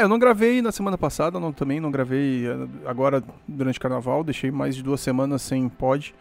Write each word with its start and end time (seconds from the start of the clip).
Ah, 0.00 0.04
eu 0.04 0.08
não 0.08 0.18
gravei 0.18 0.62
na 0.62 0.72
semana 0.72 0.96
passada, 0.96 1.38
não, 1.38 1.52
também 1.52 1.78
não 1.78 1.90
gravei 1.90 2.46
eh, 2.46 2.56
agora 2.86 3.22
durante 3.46 3.78
o 3.78 3.82
carnaval, 3.82 4.24
deixei 4.24 4.50
mais 4.50 4.74
de 4.74 4.82
duas 4.82 4.98
semanas 5.02 5.42
sem 5.42 5.68
pod. 5.68 6.14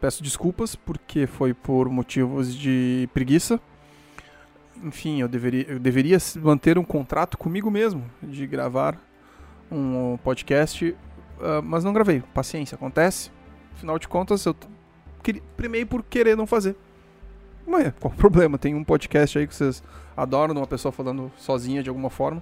Peço 0.00 0.22
desculpas 0.22 0.76
porque 0.76 1.26
foi 1.26 1.52
por 1.52 1.88
motivos 1.88 2.54
de 2.54 3.08
preguiça. 3.12 3.60
Enfim, 4.84 5.20
eu 5.20 5.26
deveria, 5.26 5.64
eu 5.68 5.80
deveria 5.80 6.16
manter 6.36 6.78
um 6.78 6.84
contrato 6.84 7.36
comigo 7.36 7.72
mesmo 7.72 8.08
de 8.22 8.46
gravar 8.46 8.96
um 9.68 10.16
podcast, 10.22 10.90
uh, 10.90 11.60
mas 11.60 11.82
não 11.82 11.92
gravei. 11.92 12.22
Paciência, 12.32 12.76
acontece. 12.76 13.32
Afinal 13.74 13.98
de 13.98 14.06
contas, 14.06 14.44
eu 14.44 14.54
primei 15.56 15.84
por 15.84 16.04
querer 16.04 16.36
não 16.36 16.46
fazer. 16.46 16.76
Mas 17.66 17.92
qual 17.98 18.14
o 18.14 18.16
problema? 18.16 18.58
Tem 18.58 18.76
um 18.76 18.84
podcast 18.84 19.36
aí 19.36 19.44
que 19.48 19.56
vocês 19.56 19.82
adoram, 20.16 20.54
uma 20.54 20.68
pessoa 20.68 20.92
falando 20.92 21.32
sozinha 21.36 21.82
de 21.82 21.88
alguma 21.88 22.10
forma. 22.10 22.40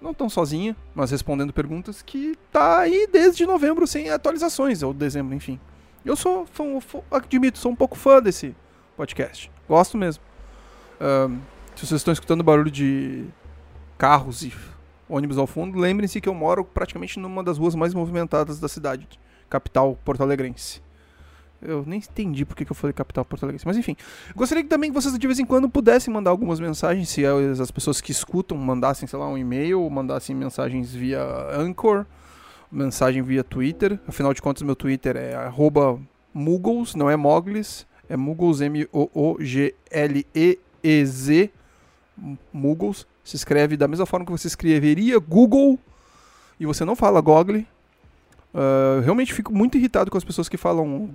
Não 0.00 0.14
tão 0.14 0.30
sozinha, 0.30 0.74
mas 0.94 1.10
respondendo 1.10 1.52
perguntas 1.52 2.00
que 2.00 2.34
tá 2.50 2.78
aí 2.78 3.06
desde 3.12 3.44
novembro 3.44 3.86
sem 3.86 4.08
atualizações, 4.08 4.82
ou 4.82 4.94
dezembro, 4.94 5.34
enfim. 5.34 5.60
Eu 6.04 6.16
sou, 6.16 6.46
fã, 6.46 6.64
admito, 7.10 7.58
sou 7.58 7.70
um 7.70 7.76
pouco 7.76 7.98
fã 7.98 8.22
desse 8.22 8.56
podcast. 8.96 9.50
Gosto 9.68 9.98
mesmo. 9.98 10.24
Se 11.76 11.86
vocês 11.86 12.00
estão 12.00 12.12
escutando 12.12 12.42
barulho 12.42 12.70
de 12.70 13.26
carros 13.98 14.42
e 14.42 14.52
ônibus 15.08 15.36
ao 15.36 15.46
fundo, 15.46 15.78
lembrem-se 15.78 16.20
que 16.20 16.28
eu 16.28 16.34
moro 16.34 16.64
praticamente 16.64 17.18
numa 17.18 17.44
das 17.44 17.58
ruas 17.58 17.74
mais 17.74 17.92
movimentadas 17.92 18.58
da 18.58 18.68
cidade, 18.68 19.06
capital 19.48 19.98
porto-alegrense. 20.04 20.82
Eu 21.62 21.84
nem 21.86 21.98
entendi 21.98 22.44
porque 22.44 22.64
que 22.64 22.72
eu 22.72 22.76
falei 22.76 22.92
capital 22.92 23.26
Alegre. 23.42 23.62
Mas 23.64 23.76
enfim. 23.76 23.96
Gostaria 24.34 24.64
também 24.64 24.90
que 24.90 24.94
vocês 24.94 25.18
de 25.18 25.26
vez 25.26 25.38
em 25.38 25.44
quando 25.44 25.68
pudessem 25.68 26.12
mandar 26.12 26.30
algumas 26.30 26.58
mensagens. 26.58 27.08
Se 27.08 27.24
as 27.26 27.70
pessoas 27.70 28.00
que 28.00 28.12
escutam 28.12 28.56
mandassem, 28.56 29.06
sei 29.06 29.18
lá, 29.18 29.28
um 29.28 29.36
e-mail, 29.36 29.88
mandassem 29.90 30.34
mensagens 30.34 30.92
via 30.92 31.22
Anchor, 31.52 32.06
mensagem 32.72 33.22
via 33.22 33.44
Twitter. 33.44 34.00
Afinal 34.08 34.32
de 34.32 34.40
contas, 34.40 34.62
meu 34.62 34.74
Twitter 34.74 35.16
é 35.16 35.46
Muggles, 36.32 36.94
não 36.94 37.10
é 37.10 37.16
Moglis. 37.16 37.86
É 38.08 38.16
Muggles, 38.16 38.60
M-O-O-G-L-E-E-Z. 38.60 39.10
Muggles. 42.52 43.06
Se 43.22 43.36
escreve 43.36 43.76
da 43.76 43.86
mesma 43.86 44.06
forma 44.06 44.24
que 44.24 44.32
você 44.32 44.48
escreveria 44.48 45.18
Google. 45.18 45.78
E 46.58 46.66
você 46.66 46.84
não 46.84 46.96
fala 46.96 47.20
Google. 47.20 47.66
Uh, 48.52 49.00
realmente 49.02 49.32
fico 49.32 49.52
muito 49.52 49.78
irritado 49.78 50.10
com 50.10 50.18
as 50.18 50.24
pessoas 50.24 50.48
que 50.48 50.56
falam 50.56 51.10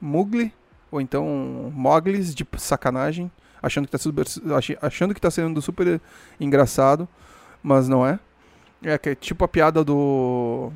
Mugli, 0.00 0.52
ou 0.90 1.00
então 1.00 1.72
Moglis 1.74 2.34
de 2.34 2.46
sacanagem, 2.58 3.30
achando 3.62 3.86
que 3.86 3.92
tá 3.92 3.98
super, 3.98 4.24
achando 4.80 5.14
que 5.14 5.20
tá 5.20 5.30
sendo 5.30 5.60
super 5.60 6.00
engraçado, 6.38 7.08
mas 7.62 7.88
não 7.88 8.06
é. 8.06 8.18
É 8.82 8.96
que 8.98 9.10
é 9.10 9.14
tipo 9.14 9.44
a 9.44 9.48
piada 9.48 9.82
do 9.82 10.70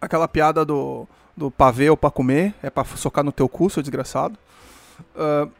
aquela 0.00 0.28
piada 0.28 0.64
do 0.64 1.06
do 1.36 1.50
pavê 1.50 1.88
ou 1.88 1.96
para 1.96 2.10
comer, 2.10 2.54
é 2.62 2.68
para 2.68 2.84
socar 2.84 3.24
no 3.24 3.32
teu 3.32 3.48
cu, 3.48 3.70
seu 3.70 3.82
desgraçado. 3.82 4.38
Uh, 5.14 5.50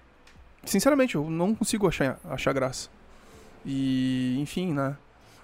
sinceramente, 0.64 1.14
eu 1.14 1.28
não 1.28 1.54
consigo 1.54 1.88
achar 1.88 2.18
achar 2.28 2.52
graça. 2.52 2.88
E, 3.64 4.36
enfim, 4.40 4.72
né? 4.72 4.96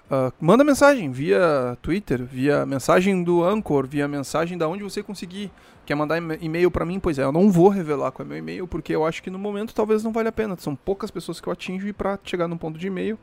Uh, 0.09 0.31
manda 0.39 0.63
mensagem 0.63 1.11
via 1.11 1.77
Twitter, 1.81 2.23
via 2.23 2.65
mensagem 2.65 3.23
do 3.23 3.43
Anchor, 3.43 3.85
via 3.85 4.07
mensagem 4.07 4.57
da 4.57 4.67
onde 4.67 4.81
você 4.81 5.03
conseguir. 5.03 5.51
Quer 5.85 5.95
mandar 5.95 6.17
e-mail 6.17 6.71
para 6.71 6.85
mim? 6.85 6.99
Pois 6.99 7.19
é, 7.19 7.23
eu 7.23 7.31
não 7.31 7.51
vou 7.51 7.67
revelar 7.67 8.11
qual 8.11 8.25
é 8.25 8.29
meu 8.29 8.37
e-mail, 8.37 8.67
porque 8.67 8.95
eu 8.95 9.05
acho 9.05 9.21
que 9.21 9.29
no 9.29 9.37
momento 9.37 9.75
talvez 9.75 10.03
não 10.03 10.11
vale 10.13 10.29
a 10.29 10.31
pena. 10.31 10.55
São 10.57 10.75
poucas 10.75 11.11
pessoas 11.11 11.41
que 11.41 11.47
eu 11.47 11.53
atingo 11.53 11.85
e 11.87 11.93
pra 11.93 12.17
chegar 12.23 12.47
num 12.47 12.57
ponto 12.57 12.79
de 12.79 12.87
e-mail, 12.87 13.17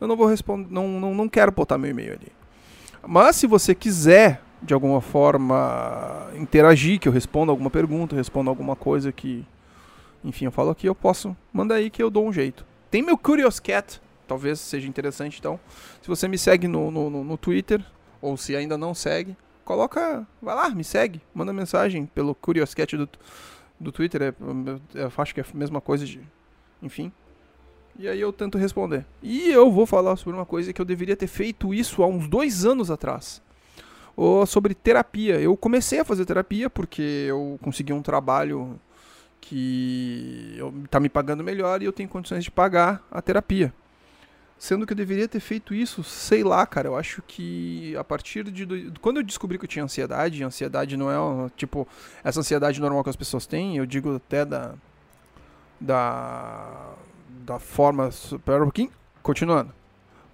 eu 0.00 0.06
não 0.06 0.16
vou 0.16 0.26
responder, 0.26 0.66
não, 0.70 0.88
não, 0.88 1.14
não 1.14 1.28
quero 1.28 1.52
botar 1.52 1.78
meu 1.78 1.90
e-mail 1.90 2.12
ali. 2.12 2.32
Mas 3.06 3.36
se 3.36 3.46
você 3.46 3.74
quiser, 3.74 4.42
de 4.62 4.74
alguma 4.74 5.00
forma, 5.00 6.28
interagir, 6.36 6.98
que 7.00 7.08
eu 7.08 7.12
responda 7.12 7.50
alguma 7.50 7.70
pergunta, 7.70 8.14
responda 8.14 8.50
alguma 8.50 8.76
coisa 8.76 9.10
que, 9.10 9.44
enfim, 10.22 10.46
eu 10.46 10.52
falo 10.52 10.70
aqui, 10.70 10.86
eu 10.86 10.94
posso, 10.94 11.34
manda 11.52 11.74
aí 11.74 11.88
que 11.88 12.02
eu 12.02 12.10
dou 12.10 12.26
um 12.26 12.32
jeito. 12.32 12.64
Tem 12.90 13.02
meu 13.02 13.16
Curious 13.16 13.58
Cat, 13.58 14.00
talvez 14.30 14.60
seja 14.60 14.86
interessante. 14.86 15.40
Então, 15.40 15.58
se 16.00 16.06
você 16.06 16.28
me 16.28 16.38
segue 16.38 16.68
no, 16.68 16.88
no, 16.88 17.24
no 17.24 17.36
Twitter, 17.36 17.84
ou 18.22 18.36
se 18.36 18.54
ainda 18.54 18.78
não 18.78 18.94
segue, 18.94 19.36
coloca. 19.64 20.24
Vai 20.40 20.54
lá, 20.54 20.70
me 20.70 20.84
segue, 20.84 21.20
manda 21.34 21.52
mensagem 21.52 22.06
pelo 22.06 22.32
Curious 22.32 22.72
Cat 22.72 22.96
do, 22.96 23.08
do 23.80 23.90
Twitter. 23.90 24.22
É, 24.22 24.34
eu 24.94 25.12
acho 25.18 25.34
que 25.34 25.40
é 25.40 25.44
a 25.44 25.56
mesma 25.56 25.80
coisa 25.80 26.06
de. 26.06 26.20
Enfim. 26.80 27.10
E 27.98 28.06
aí 28.06 28.20
eu 28.20 28.32
tento 28.32 28.56
responder. 28.56 29.04
E 29.20 29.50
eu 29.50 29.68
vou 29.72 29.84
falar 29.84 30.14
sobre 30.14 30.38
uma 30.38 30.46
coisa 30.46 30.72
que 30.72 30.80
eu 30.80 30.84
deveria 30.84 31.16
ter 31.16 31.26
feito 31.26 31.74
isso 31.74 32.00
há 32.04 32.06
uns 32.06 32.28
dois 32.28 32.64
anos 32.64 32.88
atrás. 32.88 33.42
Ou 34.14 34.46
sobre 34.46 34.74
terapia. 34.74 35.40
Eu 35.40 35.56
comecei 35.56 35.98
a 35.98 36.04
fazer 36.04 36.24
terapia 36.24 36.70
porque 36.70 37.26
eu 37.28 37.58
consegui 37.60 37.92
um 37.92 38.00
trabalho 38.00 38.78
que 39.40 40.58
está 40.84 41.00
me 41.00 41.08
pagando 41.08 41.42
melhor 41.42 41.82
e 41.82 41.86
eu 41.86 41.92
tenho 41.92 42.08
condições 42.08 42.44
de 42.44 42.50
pagar 42.50 43.04
a 43.10 43.20
terapia. 43.20 43.74
Sendo 44.60 44.86
que 44.86 44.92
eu 44.92 44.96
deveria 44.96 45.26
ter 45.26 45.40
feito 45.40 45.72
isso, 45.72 46.04
sei 46.04 46.44
lá, 46.44 46.66
cara. 46.66 46.86
Eu 46.86 46.94
acho 46.94 47.22
que 47.22 47.96
a 47.96 48.04
partir 48.04 48.44
de. 48.44 48.92
Quando 49.00 49.16
eu 49.16 49.22
descobri 49.22 49.58
que 49.58 49.64
eu 49.64 49.68
tinha 49.68 49.82
ansiedade, 49.82 50.44
ansiedade 50.44 50.98
não 50.98 51.10
é 51.10 51.50
tipo 51.56 51.88
essa 52.22 52.40
ansiedade 52.40 52.78
normal 52.78 53.02
que 53.02 53.08
as 53.08 53.16
pessoas 53.16 53.46
têm, 53.46 53.78
eu 53.78 53.86
digo 53.86 54.16
até 54.16 54.44
da. 54.44 54.74
Da. 55.80 56.92
Da 57.46 57.58
forma. 57.58 58.10
Pouquinho. 58.44 58.90
Continuando. 59.22 59.79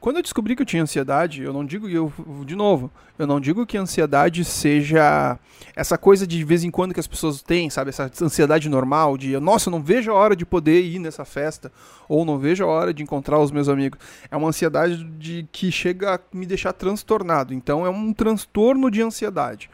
Quando 0.07 0.19
eu 0.19 0.23
descobri 0.23 0.55
que 0.55 0.63
eu 0.63 0.67
tinha 0.67 0.85
ansiedade, 0.85 1.43
eu 1.43 1.53
não 1.53 1.65
digo, 1.65 1.89
eu, 1.89 2.13
de 2.45 2.55
novo, 2.55 2.93
eu 3.19 3.27
não 3.27 3.41
digo 3.41 3.67
que 3.67 3.77
a 3.77 3.81
ansiedade 3.81 4.45
seja 4.45 5.37
essa 5.75 5.99
coisa 5.99 6.25
de, 6.25 6.45
vez 6.45 6.63
em 6.63 6.71
quando 6.71 6.95
que 6.95 7.01
as 7.01 7.09
pessoas 7.09 7.43
têm, 7.43 7.69
sabe? 7.69 7.89
Essa 7.89 8.09
ansiedade 8.23 8.69
normal 8.69 9.19
de, 9.19 9.37
nossa, 9.41 9.69
eu 9.69 9.73
não 9.73 9.83
vejo 9.83 10.13
a 10.13 10.15
hora 10.15 10.37
de 10.37 10.47
poder 10.47 10.81
ir 10.81 11.01
nessa 11.01 11.25
festa, 11.25 11.73
ou 12.09 12.25
não 12.25 12.39
vejo 12.39 12.63
a 12.63 12.69
hora 12.69 12.95
de 12.95 13.03
encontrar 13.03 13.41
os 13.41 13.51
meus 13.51 13.69
amigos. 13.69 13.99
É 14.31 14.37
uma 14.37 14.47
ansiedade 14.47 15.03
de 15.19 15.45
que 15.51 15.73
chega 15.73 16.15
a 16.15 16.21
me 16.33 16.47
deixar 16.47 16.73
transtornado. 16.73 17.53
Então 17.53 17.85
é 17.85 17.91
um 17.91 18.13
transtorno 18.13 18.93
de 18.93 19.03
ansiedade. 19.03 19.69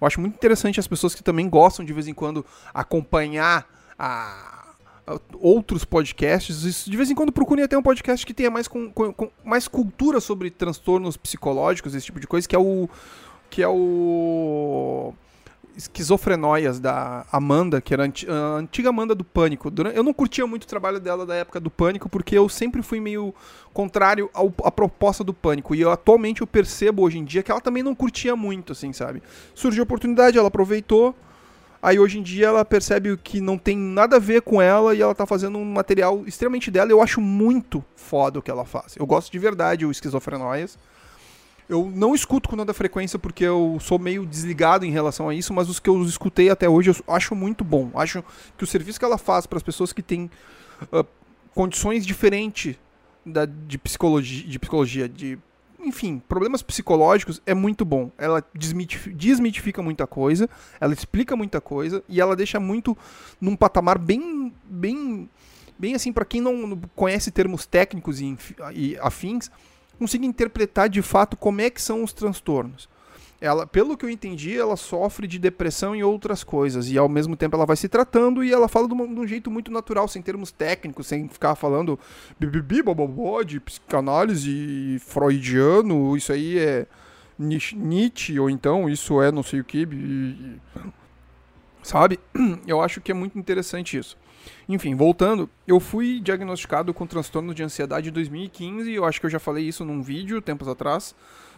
Eu 0.00 0.06
acho 0.06 0.20
muito 0.20 0.36
interessante 0.36 0.78
as 0.78 0.86
pessoas 0.86 1.12
que 1.12 1.24
também 1.24 1.48
gostam 1.48 1.84
de 1.84 1.92
vez 1.92 2.06
em 2.06 2.14
quando 2.14 2.46
acompanhar 2.72 3.66
a 3.98 4.71
outros 5.38 5.84
podcasts. 5.84 6.84
De 6.84 6.96
vez 6.96 7.10
em 7.10 7.14
quando 7.14 7.32
procurem 7.32 7.64
até 7.64 7.76
um 7.76 7.82
podcast 7.82 8.24
que 8.24 8.34
tenha 8.34 8.50
mais, 8.50 8.68
com, 8.68 8.90
com, 8.90 9.12
com, 9.12 9.30
mais 9.44 9.66
cultura 9.66 10.20
sobre 10.20 10.50
transtornos 10.50 11.16
psicológicos, 11.16 11.94
esse 11.94 12.06
tipo 12.06 12.20
de 12.20 12.26
coisa, 12.26 12.46
que 12.48 12.56
é 12.56 12.58
o. 12.58 12.88
Que 13.50 13.62
é 13.62 13.68
o. 13.68 15.12
Esquizofrenóias 15.74 16.78
da 16.78 17.24
Amanda, 17.32 17.80
que 17.80 17.94
era 17.94 18.04
a 18.04 18.56
antiga 18.58 18.90
Amanda 18.90 19.14
do 19.14 19.24
Pânico. 19.24 19.72
Eu 19.94 20.02
não 20.02 20.12
curtia 20.12 20.46
muito 20.46 20.64
o 20.64 20.66
trabalho 20.66 21.00
dela 21.00 21.24
da 21.24 21.34
época 21.34 21.58
do 21.58 21.70
Pânico, 21.70 22.10
porque 22.10 22.36
eu 22.36 22.46
sempre 22.46 22.82
fui 22.82 23.00
meio 23.00 23.34
contrário 23.72 24.28
à 24.62 24.70
proposta 24.70 25.24
do 25.24 25.32
Pânico. 25.32 25.74
E 25.74 25.80
eu, 25.80 25.90
atualmente 25.90 26.42
eu 26.42 26.46
percebo 26.46 27.00
hoje 27.00 27.18
em 27.18 27.24
dia 27.24 27.42
que 27.42 27.50
ela 27.50 27.60
também 27.60 27.82
não 27.82 27.94
curtia 27.94 28.36
muito, 28.36 28.72
assim, 28.72 28.92
sabe? 28.92 29.22
Surgiu 29.54 29.82
a 29.82 29.84
oportunidade, 29.84 30.36
ela 30.36 30.48
aproveitou 30.48 31.16
Aí 31.82 31.98
hoje 31.98 32.20
em 32.20 32.22
dia 32.22 32.46
ela 32.46 32.64
percebe 32.64 33.16
que 33.16 33.40
não 33.40 33.58
tem 33.58 33.76
nada 33.76 34.16
a 34.16 34.20
ver 34.20 34.42
com 34.42 34.62
ela 34.62 34.94
e 34.94 35.02
ela 35.02 35.16
tá 35.16 35.26
fazendo 35.26 35.58
um 35.58 35.64
material 35.64 36.22
extremamente 36.28 36.70
dela. 36.70 36.92
Eu 36.92 37.02
acho 37.02 37.20
muito 37.20 37.84
foda 37.96 38.38
o 38.38 38.42
que 38.42 38.50
ela 38.50 38.64
faz. 38.64 38.94
Eu 38.96 39.04
gosto 39.04 39.32
de 39.32 39.38
verdade 39.40 39.84
o 39.84 39.90
Esquizofrenóias. 39.90 40.78
Eu 41.68 41.90
não 41.92 42.14
escuto 42.14 42.48
com 42.48 42.56
tanta 42.56 42.72
frequência 42.72 43.18
porque 43.18 43.42
eu 43.42 43.78
sou 43.80 43.98
meio 43.98 44.24
desligado 44.24 44.84
em 44.84 44.92
relação 44.92 45.28
a 45.28 45.34
isso, 45.34 45.52
mas 45.52 45.68
os 45.68 45.80
que 45.80 45.90
eu 45.90 46.00
escutei 46.04 46.50
até 46.50 46.68
hoje 46.68 46.90
eu 46.90 46.96
acho 47.08 47.34
muito 47.34 47.64
bom. 47.64 47.90
Acho 47.94 48.22
que 48.56 48.62
o 48.62 48.66
serviço 48.66 49.00
que 49.00 49.04
ela 49.04 49.18
faz 49.18 49.44
para 49.44 49.56
as 49.56 49.62
pessoas 49.62 49.92
que 49.92 50.02
têm 50.02 50.30
uh, 50.92 51.04
condições 51.52 52.06
diferentes 52.06 52.76
da, 53.26 53.44
de 53.44 53.76
psicologia, 53.78 54.46
de 54.46 54.58
psicologia, 54.58 55.08
de 55.08 55.36
enfim, 55.82 56.22
problemas 56.28 56.62
psicológicos 56.62 57.42
é 57.44 57.54
muito 57.54 57.84
bom. 57.84 58.10
Ela 58.16 58.44
desmitifica 58.54 59.82
muita 59.82 60.06
coisa, 60.06 60.48
ela 60.80 60.92
explica 60.92 61.36
muita 61.36 61.60
coisa 61.60 62.02
e 62.08 62.20
ela 62.20 62.36
deixa 62.36 62.60
muito 62.60 62.96
num 63.40 63.56
patamar 63.56 63.98
bem, 63.98 64.52
bem, 64.64 65.28
bem 65.78 65.94
assim 65.94 66.12
para 66.12 66.24
quem 66.24 66.40
não 66.40 66.80
conhece 66.94 67.30
termos 67.30 67.66
técnicos 67.66 68.20
e, 68.20 68.96
afins, 69.00 69.50
consiga 69.98 70.24
interpretar 70.24 70.88
de 70.88 71.02
fato 71.02 71.36
como 71.36 71.60
é 71.60 71.70
que 71.70 71.80
são 71.80 72.02
os 72.02 72.12
transtornos 72.12 72.88
ela, 73.42 73.66
pelo 73.66 73.96
que 73.96 74.04
eu 74.04 74.08
entendi, 74.08 74.56
ela 74.56 74.76
sofre 74.76 75.26
de 75.26 75.36
depressão 75.36 75.96
e 75.96 76.04
outras 76.04 76.44
coisas. 76.44 76.88
E 76.88 76.96
ao 76.96 77.08
mesmo 77.08 77.34
tempo 77.34 77.56
ela 77.56 77.66
vai 77.66 77.76
se 77.76 77.88
tratando 77.88 78.44
e 78.44 78.52
ela 78.52 78.68
fala 78.68 78.86
de, 78.86 78.94
um, 78.94 79.12
de 79.12 79.20
um 79.20 79.26
jeito 79.26 79.50
muito 79.50 79.68
natural, 79.68 80.06
sem 80.06 80.22
termos 80.22 80.52
técnicos, 80.52 81.08
sem 81.08 81.26
ficar 81.26 81.56
falando 81.56 81.98
bibibi, 82.38 82.82
bobobó, 82.82 83.42
de 83.42 83.58
psicanálise 83.58 84.96
freudiano, 85.00 86.16
isso 86.16 86.32
aí 86.32 86.56
é 86.56 86.86
Nietzsche, 87.36 88.38
ou 88.38 88.48
então 88.48 88.88
isso 88.88 89.20
é 89.20 89.32
não 89.32 89.42
sei 89.42 89.58
o 89.58 89.64
que. 89.64 89.88
Sabe? 91.82 92.20
Eu 92.64 92.80
acho 92.80 93.00
que 93.00 93.10
é 93.10 93.14
muito 93.14 93.36
interessante 93.36 93.98
isso. 93.98 94.16
Enfim, 94.68 94.94
voltando, 94.94 95.48
eu 95.66 95.78
fui 95.78 96.20
diagnosticado 96.20 96.92
com 96.92 97.06
transtorno 97.06 97.54
de 97.54 97.62
ansiedade 97.62 98.08
em 98.08 98.12
2015, 98.12 98.92
eu 98.92 99.04
acho 99.04 99.20
que 99.20 99.26
eu 99.26 99.30
já 99.30 99.38
falei 99.38 99.64
isso 99.64 99.84
num 99.84 100.02
vídeo 100.02 100.42
tempos 100.42 100.66
atrás. 100.66 101.14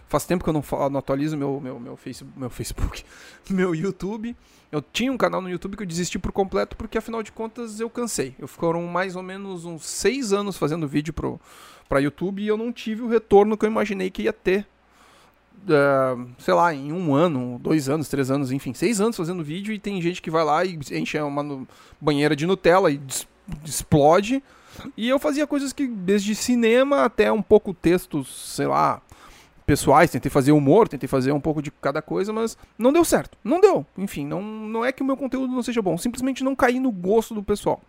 Faz 0.08 0.24
tempo 0.24 0.44
que 0.44 0.50
eu 0.50 0.54
não, 0.54 0.62
falo, 0.62 0.90
não 0.90 0.98
atualizo 0.98 1.36
meu, 1.36 1.60
meu, 1.60 1.80
meu, 1.80 1.96
face, 1.96 2.24
meu 2.36 2.50
Facebook, 2.50 3.04
meu 3.50 3.74
YouTube. 3.74 4.36
Eu 4.70 4.82
tinha 4.82 5.12
um 5.12 5.16
canal 5.16 5.40
no 5.40 5.48
YouTube 5.48 5.76
que 5.76 5.82
eu 5.82 5.86
desisti 5.86 6.18
por 6.18 6.32
completo 6.32 6.76
porque, 6.76 6.98
afinal 6.98 7.22
de 7.22 7.32
contas, 7.32 7.80
eu 7.80 7.88
cansei. 7.88 8.34
Eu 8.38 8.48
foram 8.48 8.82
mais 8.86 9.16
ou 9.16 9.22
menos 9.22 9.64
uns 9.64 9.86
seis 9.86 10.32
anos 10.32 10.56
fazendo 10.56 10.88
vídeo 10.88 11.12
pro, 11.12 11.40
pra 11.88 12.00
YouTube 12.00 12.42
e 12.42 12.48
eu 12.48 12.56
não 12.56 12.72
tive 12.72 13.02
o 13.02 13.08
retorno 13.08 13.56
que 13.56 13.64
eu 13.64 13.70
imaginei 13.70 14.10
que 14.10 14.22
ia 14.22 14.32
ter. 14.32 14.66
Uh, 15.64 16.28
sei 16.38 16.52
lá, 16.52 16.74
em 16.74 16.92
um 16.92 17.14
ano, 17.14 17.58
dois 17.62 17.88
anos, 17.88 18.08
três 18.08 18.30
anos, 18.30 18.52
enfim, 18.52 18.74
seis 18.74 19.00
anos 19.00 19.16
fazendo 19.16 19.42
vídeo 19.42 19.72
e 19.72 19.78
tem 19.78 20.02
gente 20.02 20.20
que 20.20 20.30
vai 20.30 20.44
lá 20.44 20.64
e 20.64 20.78
enche 20.92 21.18
uma 21.20 21.66
banheira 22.00 22.36
de 22.36 22.46
Nutella 22.46 22.90
e 22.90 23.00
explode. 23.64 24.42
E 24.96 25.08
eu 25.08 25.18
fazia 25.18 25.46
coisas 25.46 25.72
que, 25.72 25.86
desde 25.86 26.34
cinema 26.34 27.04
até 27.04 27.30
um 27.30 27.42
pouco 27.42 27.72
textos, 27.72 28.54
sei 28.54 28.66
lá, 28.66 29.00
pessoais, 29.66 30.10
tentei 30.10 30.30
fazer 30.30 30.52
humor, 30.52 30.88
tentei 30.88 31.08
fazer 31.08 31.32
um 31.32 31.40
pouco 31.40 31.62
de 31.62 31.70
cada 31.70 32.02
coisa, 32.02 32.32
mas 32.32 32.56
não 32.78 32.92
deu 32.92 33.04
certo. 33.04 33.36
Não 33.42 33.60
deu. 33.60 33.84
Enfim, 33.96 34.26
não, 34.26 34.42
não 34.42 34.84
é 34.84 34.92
que 34.92 35.02
o 35.02 35.06
meu 35.06 35.16
conteúdo 35.16 35.52
não 35.52 35.62
seja 35.62 35.80
bom, 35.80 35.96
simplesmente 35.96 36.44
não 36.44 36.54
caí 36.54 36.78
no 36.78 36.90
gosto 36.90 37.34
do 37.34 37.42
pessoal. 37.42 37.80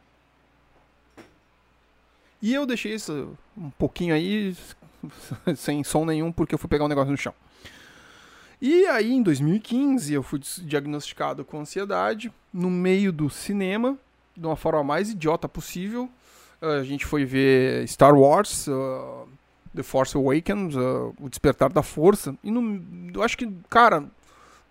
E 2.42 2.54
eu 2.54 2.66
deixei 2.66 2.94
isso 2.94 3.36
um 3.58 3.70
pouquinho 3.72 4.14
aí, 4.14 4.56
sem 5.56 5.84
som 5.84 6.06
nenhum, 6.06 6.32
porque 6.32 6.56
eu 6.56 6.60
fui 6.60 6.70
pegar 6.70 6.86
um 6.86 6.90
negócio 6.90 7.12
no 7.12 7.18
chão. 7.18 7.34
E 8.62 8.86
aí, 8.86 9.12
em 9.12 9.22
2015, 9.22 10.14
eu 10.14 10.24
fui 10.24 10.40
diagnosticado 10.62 11.44
com 11.44 11.60
ansiedade 11.60 12.32
no 12.54 12.70
meio 12.70 13.12
do 13.12 13.30
cinema, 13.30 13.98
de 14.36 14.46
uma 14.46 14.56
forma 14.56 14.84
mais 14.84 15.10
idiota 15.10 15.48
possível. 15.50 16.10
A 16.62 16.84
gente 16.84 17.06
foi 17.06 17.26
ver 17.26 17.88
Star 17.88 18.16
Wars, 18.16 18.68
uh, 18.68 19.28
The 19.76 19.84
Force 19.84 20.16
Awakens, 20.18 20.76
uh, 20.76 21.14
O 21.20 21.30
Despertar 21.30 21.72
da 21.72 21.84
Força. 21.84 22.36
E 22.44 22.50
no, 22.50 23.12
eu 23.14 23.22
acho 23.22 23.38
que, 23.38 23.52
cara, 23.70 24.06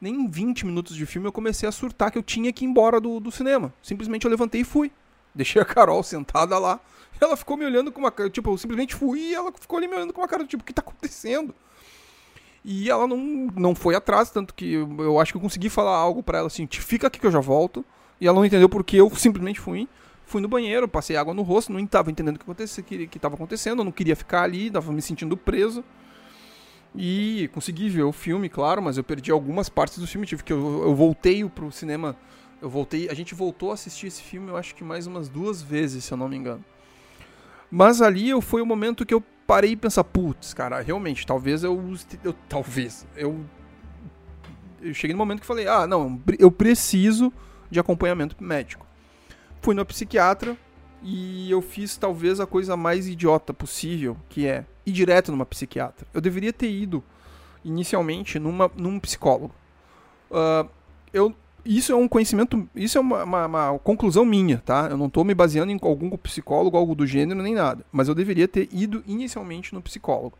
nem 0.00 0.14
em 0.14 0.28
20 0.28 0.66
minutos 0.66 0.96
de 0.96 1.06
filme 1.06 1.28
eu 1.28 1.32
comecei 1.32 1.68
a 1.68 1.72
surtar 1.72 2.10
que 2.10 2.18
eu 2.18 2.22
tinha 2.22 2.52
que 2.52 2.64
ir 2.64 2.68
embora 2.68 3.00
do, 3.00 3.20
do 3.20 3.30
cinema. 3.30 3.72
Simplesmente 3.82 4.24
eu 4.24 4.30
levantei 4.30 4.62
e 4.62 4.64
fui. 4.64 4.90
Deixei 5.34 5.60
a 5.60 5.64
Carol 5.64 6.02
sentada 6.02 6.58
lá. 6.58 6.80
Ela 7.20 7.36
ficou 7.36 7.56
me 7.56 7.64
olhando 7.64 7.92
com 7.92 8.00
uma 8.00 8.10
cara. 8.10 8.28
Tipo, 8.28 8.50
eu 8.50 8.58
simplesmente 8.58 8.94
fui 8.94 9.20
e 9.20 9.34
ela 9.34 9.52
ficou 9.58 9.78
ali 9.78 9.86
me 9.86 9.94
olhando 9.94 10.12
com 10.12 10.20
uma 10.20 10.28
cara 10.28 10.44
tipo, 10.44 10.62
o 10.62 10.66
que 10.66 10.72
tá 10.72 10.82
acontecendo? 10.82 11.54
E 12.64 12.90
ela 12.90 13.06
não, 13.06 13.16
não 13.54 13.74
foi 13.74 13.94
atrás, 13.94 14.30
tanto 14.30 14.52
que 14.52 14.72
eu, 14.72 14.96
eu 14.98 15.20
acho 15.20 15.32
que 15.32 15.36
eu 15.36 15.40
consegui 15.40 15.70
falar 15.70 15.96
algo 15.96 16.22
para 16.22 16.38
ela 16.38 16.46
assim, 16.48 16.66
fica 16.66 17.06
aqui 17.06 17.20
que 17.20 17.26
eu 17.26 17.30
já 17.30 17.40
volto. 17.40 17.84
E 18.20 18.26
ela 18.26 18.36
não 18.36 18.44
entendeu 18.44 18.68
porque 18.68 18.96
eu 18.96 19.08
simplesmente 19.16 19.60
fui. 19.60 19.88
Fui 20.26 20.40
no 20.40 20.48
banheiro, 20.48 20.88
passei 20.88 21.16
água 21.16 21.34
no 21.34 21.42
rosto, 21.42 21.72
não 21.72 21.78
estava 21.78 22.10
entendendo 22.10 22.36
o 22.36 22.54
que 22.54 22.62
estava 23.16 23.36
que, 23.36 23.42
acontecendo, 23.42 23.80
eu 23.80 23.84
não 23.84 23.92
queria 23.92 24.16
ficar 24.16 24.42
ali, 24.42 24.68
estava 24.68 24.90
me 24.90 25.02
sentindo 25.02 25.36
preso. 25.36 25.84
E 26.96 27.50
consegui 27.52 27.88
ver 27.88 28.04
o 28.04 28.12
filme, 28.12 28.48
claro, 28.48 28.80
mas 28.80 28.96
eu 28.96 29.04
perdi 29.04 29.30
algumas 29.30 29.68
partes 29.68 29.98
do 29.98 30.06
filme, 30.06 30.26
tive 30.26 30.42
que 30.42 30.52
eu, 30.52 30.84
eu 30.84 30.94
voltei 30.94 31.44
pro 31.44 31.70
cinema, 31.70 32.16
eu 32.62 32.70
voltei, 32.70 33.08
a 33.10 33.14
gente 33.14 33.34
voltou 33.34 33.70
a 33.70 33.74
assistir 33.74 34.06
esse 34.06 34.22
filme, 34.22 34.48
eu 34.48 34.56
acho 34.56 34.74
que 34.74 34.84
mais 34.84 35.06
umas 35.06 35.28
duas 35.28 35.60
vezes, 35.60 36.04
se 36.04 36.12
eu 36.12 36.16
não 36.16 36.28
me 36.28 36.36
engano. 36.36 36.64
Mas 37.70 38.00
ali 38.00 38.30
eu, 38.30 38.40
foi 38.40 38.62
o 38.62 38.66
momento 38.66 39.04
que 39.04 39.12
eu 39.12 39.22
parei 39.46 39.72
e 39.72 39.76
pensar, 39.76 40.04
putz, 40.04 40.54
cara, 40.54 40.80
realmente, 40.80 41.26
talvez 41.26 41.64
eu, 41.64 41.82
eu 42.22 42.32
talvez 42.48 43.06
eu 43.16 43.44
eu 44.80 44.92
cheguei 44.92 45.14
no 45.14 45.18
momento 45.18 45.40
que 45.40 45.46
falei, 45.46 45.66
ah, 45.66 45.86
não, 45.86 46.20
eu 46.38 46.50
preciso 46.50 47.32
de 47.70 47.80
acompanhamento 47.80 48.36
médico 48.42 48.86
fui 49.64 49.74
no 49.74 49.84
psiquiatra 49.86 50.58
e 51.02 51.50
eu 51.50 51.62
fiz 51.62 51.96
talvez 51.96 52.38
a 52.38 52.46
coisa 52.46 52.76
mais 52.76 53.08
idiota 53.08 53.54
possível, 53.54 54.14
que 54.28 54.46
é 54.46 54.66
ir 54.84 54.92
direto 54.92 55.32
numa 55.32 55.46
psiquiatra. 55.46 56.06
Eu 56.12 56.20
deveria 56.20 56.52
ter 56.52 56.70
ido 56.70 57.02
inicialmente 57.64 58.38
numa, 58.38 58.70
num 58.76 59.00
psicólogo. 59.00 59.54
Uh, 60.30 60.68
eu, 61.14 61.34
isso 61.64 61.92
é 61.92 61.96
um 61.96 62.06
conhecimento, 62.06 62.68
isso 62.76 62.98
é 62.98 63.00
uma, 63.00 63.24
uma, 63.24 63.46
uma, 63.46 63.78
conclusão 63.78 64.22
minha, 64.26 64.58
tá? 64.58 64.88
Eu 64.90 64.98
não 64.98 65.06
estou 65.06 65.24
me 65.24 65.34
baseando 65.34 65.72
em 65.72 65.78
algum 65.80 66.10
psicólogo, 66.18 66.76
algo 66.76 66.94
do 66.94 67.06
gênero, 67.06 67.42
nem 67.42 67.54
nada. 67.54 67.86
Mas 67.90 68.08
eu 68.08 68.14
deveria 68.14 68.46
ter 68.46 68.68
ido 68.70 69.02
inicialmente 69.06 69.72
no 69.72 69.80
psicólogo. 69.80 70.36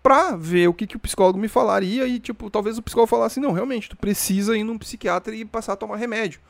Pra 0.00 0.36
ver 0.36 0.68
o 0.68 0.74
que, 0.74 0.86
que 0.86 0.96
o 0.96 1.00
psicólogo 1.00 1.40
me 1.40 1.48
falaria 1.48 2.06
e, 2.06 2.20
tipo, 2.20 2.48
talvez 2.50 2.78
o 2.78 2.82
psicólogo 2.82 3.10
falasse, 3.10 3.40
não, 3.40 3.50
realmente, 3.50 3.88
tu 3.88 3.96
precisa 3.96 4.56
ir 4.56 4.62
num 4.62 4.78
psiquiatra 4.78 5.34
e 5.34 5.44
passar 5.44 5.72
a 5.72 5.76
tomar 5.76 5.96
remédio. 5.96 6.40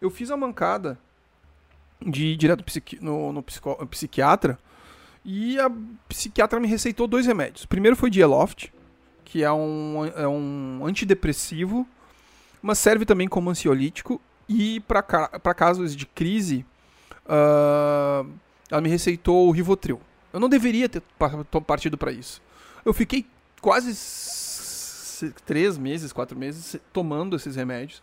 Eu 0.00 0.10
fiz 0.10 0.32
a 0.32 0.36
mancada 0.36 0.98
de 2.04 2.26
ir 2.26 2.36
direto 2.36 2.64
no, 3.00 3.32
no 3.32 3.42
psiquiatra. 3.42 4.58
E 5.24 5.58
a 5.58 5.70
psiquiatra 6.08 6.58
me 6.58 6.66
receitou 6.66 7.06
dois 7.06 7.26
remédios. 7.26 7.64
O 7.64 7.68
primeiro 7.68 7.96
foi 7.96 8.10
Dieloft, 8.10 8.72
que 9.24 9.44
é 9.44 9.52
um, 9.52 10.04
é 10.16 10.26
um 10.26 10.80
antidepressivo, 10.84 11.86
mas 12.62 12.78
serve 12.78 13.04
também 13.04 13.28
como 13.28 13.50
ansiolítico. 13.50 14.20
E 14.48 14.80
para 14.80 15.54
casos 15.54 15.94
de 15.94 16.06
crise, 16.06 16.64
uh, 17.26 18.28
ela 18.70 18.80
me 18.80 18.88
receitou 18.88 19.46
o 19.46 19.50
Rivotril. 19.50 20.00
Eu 20.32 20.40
não 20.40 20.48
deveria 20.48 20.88
ter 20.88 21.02
partido 21.66 21.98
para 21.98 22.10
isso. 22.10 22.42
Eu 22.84 22.92
fiquei 22.92 23.26
quase 23.60 23.92
três 25.44 25.76
meses, 25.76 26.12
quatro 26.12 26.36
meses 26.38 26.76
tomando 26.92 27.36
esses 27.36 27.54
remédios. 27.56 28.02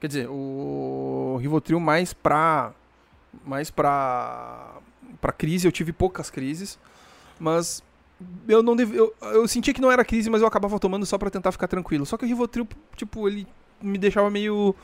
Quer 0.00 0.06
dizer, 0.06 0.28
o 0.28 1.38
Rivotril 1.40 1.80
mais 1.80 2.12
pra 2.12 2.72
mais 3.44 3.70
pra, 3.70 4.76
pra 5.20 5.32
crise, 5.32 5.66
eu 5.66 5.72
tive 5.72 5.92
poucas 5.92 6.30
crises, 6.30 6.78
mas 7.38 7.82
eu 8.48 8.62
não 8.62 8.76
deve, 8.76 8.96
eu, 8.96 9.14
eu 9.20 9.48
sentia 9.48 9.74
que 9.74 9.80
não 9.80 9.90
era 9.90 10.04
crise, 10.04 10.30
mas 10.30 10.42
eu 10.42 10.46
acabava 10.46 10.78
tomando 10.78 11.04
só 11.06 11.18
para 11.18 11.30
tentar 11.30 11.52
ficar 11.52 11.68
tranquilo. 11.68 12.06
Só 12.06 12.16
que 12.16 12.24
o 12.24 12.28
Rivotril, 12.28 12.68
tipo, 12.96 13.28
ele 13.28 13.46
me 13.80 13.98
deixava 13.98 14.30
meio 14.30 14.74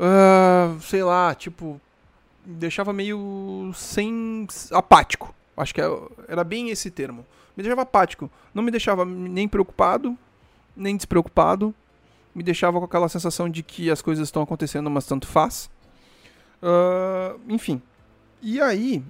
uh, 0.00 0.80
sei 0.80 1.04
lá, 1.04 1.34
tipo, 1.34 1.80
me 2.44 2.56
deixava 2.56 2.92
meio 2.92 3.70
sem 3.74 4.46
apático. 4.72 5.34
Acho 5.56 5.74
que 5.74 5.80
é, 5.80 5.86
era 6.26 6.42
bem 6.42 6.70
esse 6.70 6.90
termo. 6.90 7.26
Me 7.56 7.62
deixava 7.62 7.82
apático, 7.82 8.30
não 8.54 8.62
me 8.62 8.70
deixava 8.70 9.04
nem 9.04 9.46
preocupado, 9.46 10.16
nem 10.74 10.96
despreocupado. 10.96 11.74
Me 12.34 12.42
deixava 12.42 12.78
com 12.78 12.84
aquela 12.84 13.08
sensação 13.08 13.50
de 13.50 13.62
que 13.62 13.90
as 13.90 14.00
coisas 14.00 14.28
estão 14.28 14.42
acontecendo, 14.42 14.88
mas 14.88 15.04
tanto 15.04 15.26
faz. 15.26 15.68
Uh, 16.62 17.40
enfim. 17.48 17.80
E 18.42 18.60
aí, 18.60 19.02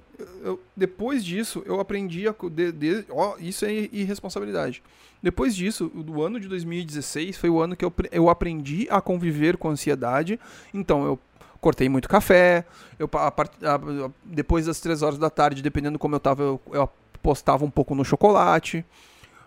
eu, 0.43 0.59
depois 0.75 1.23
disso, 1.23 1.63
eu 1.65 1.79
aprendi 1.79 2.27
a. 2.27 2.35
De, 2.51 2.71
de, 2.71 3.05
ó, 3.09 3.35
isso 3.39 3.65
é 3.65 3.71
irresponsabilidade. 3.71 4.83
Depois 5.23 5.55
disso, 5.55 5.87
do 5.87 6.21
ano 6.21 6.39
de 6.39 6.47
2016, 6.47 7.37
foi 7.37 7.49
o 7.49 7.61
ano 7.61 7.75
que 7.75 7.85
eu, 7.85 7.93
eu 8.11 8.29
aprendi 8.29 8.87
a 8.89 8.99
conviver 8.99 9.55
com 9.55 9.69
ansiedade. 9.69 10.39
Então, 10.73 11.05
eu 11.05 11.19
cortei 11.61 11.87
muito 11.87 12.09
café. 12.09 12.65
Eu, 12.97 13.09
a, 13.13 13.27
a, 13.27 14.11
depois 14.23 14.65
das 14.65 14.79
3 14.79 15.01
horas 15.01 15.17
da 15.17 15.29
tarde, 15.29 15.61
dependendo 15.61 15.99
como 15.99 16.15
eu 16.15 16.19
tava, 16.19 16.43
eu, 16.43 16.61
eu 16.73 16.89
apostava 17.13 17.63
um 17.63 17.69
pouco 17.69 17.95
no 17.95 18.03
chocolate. 18.03 18.83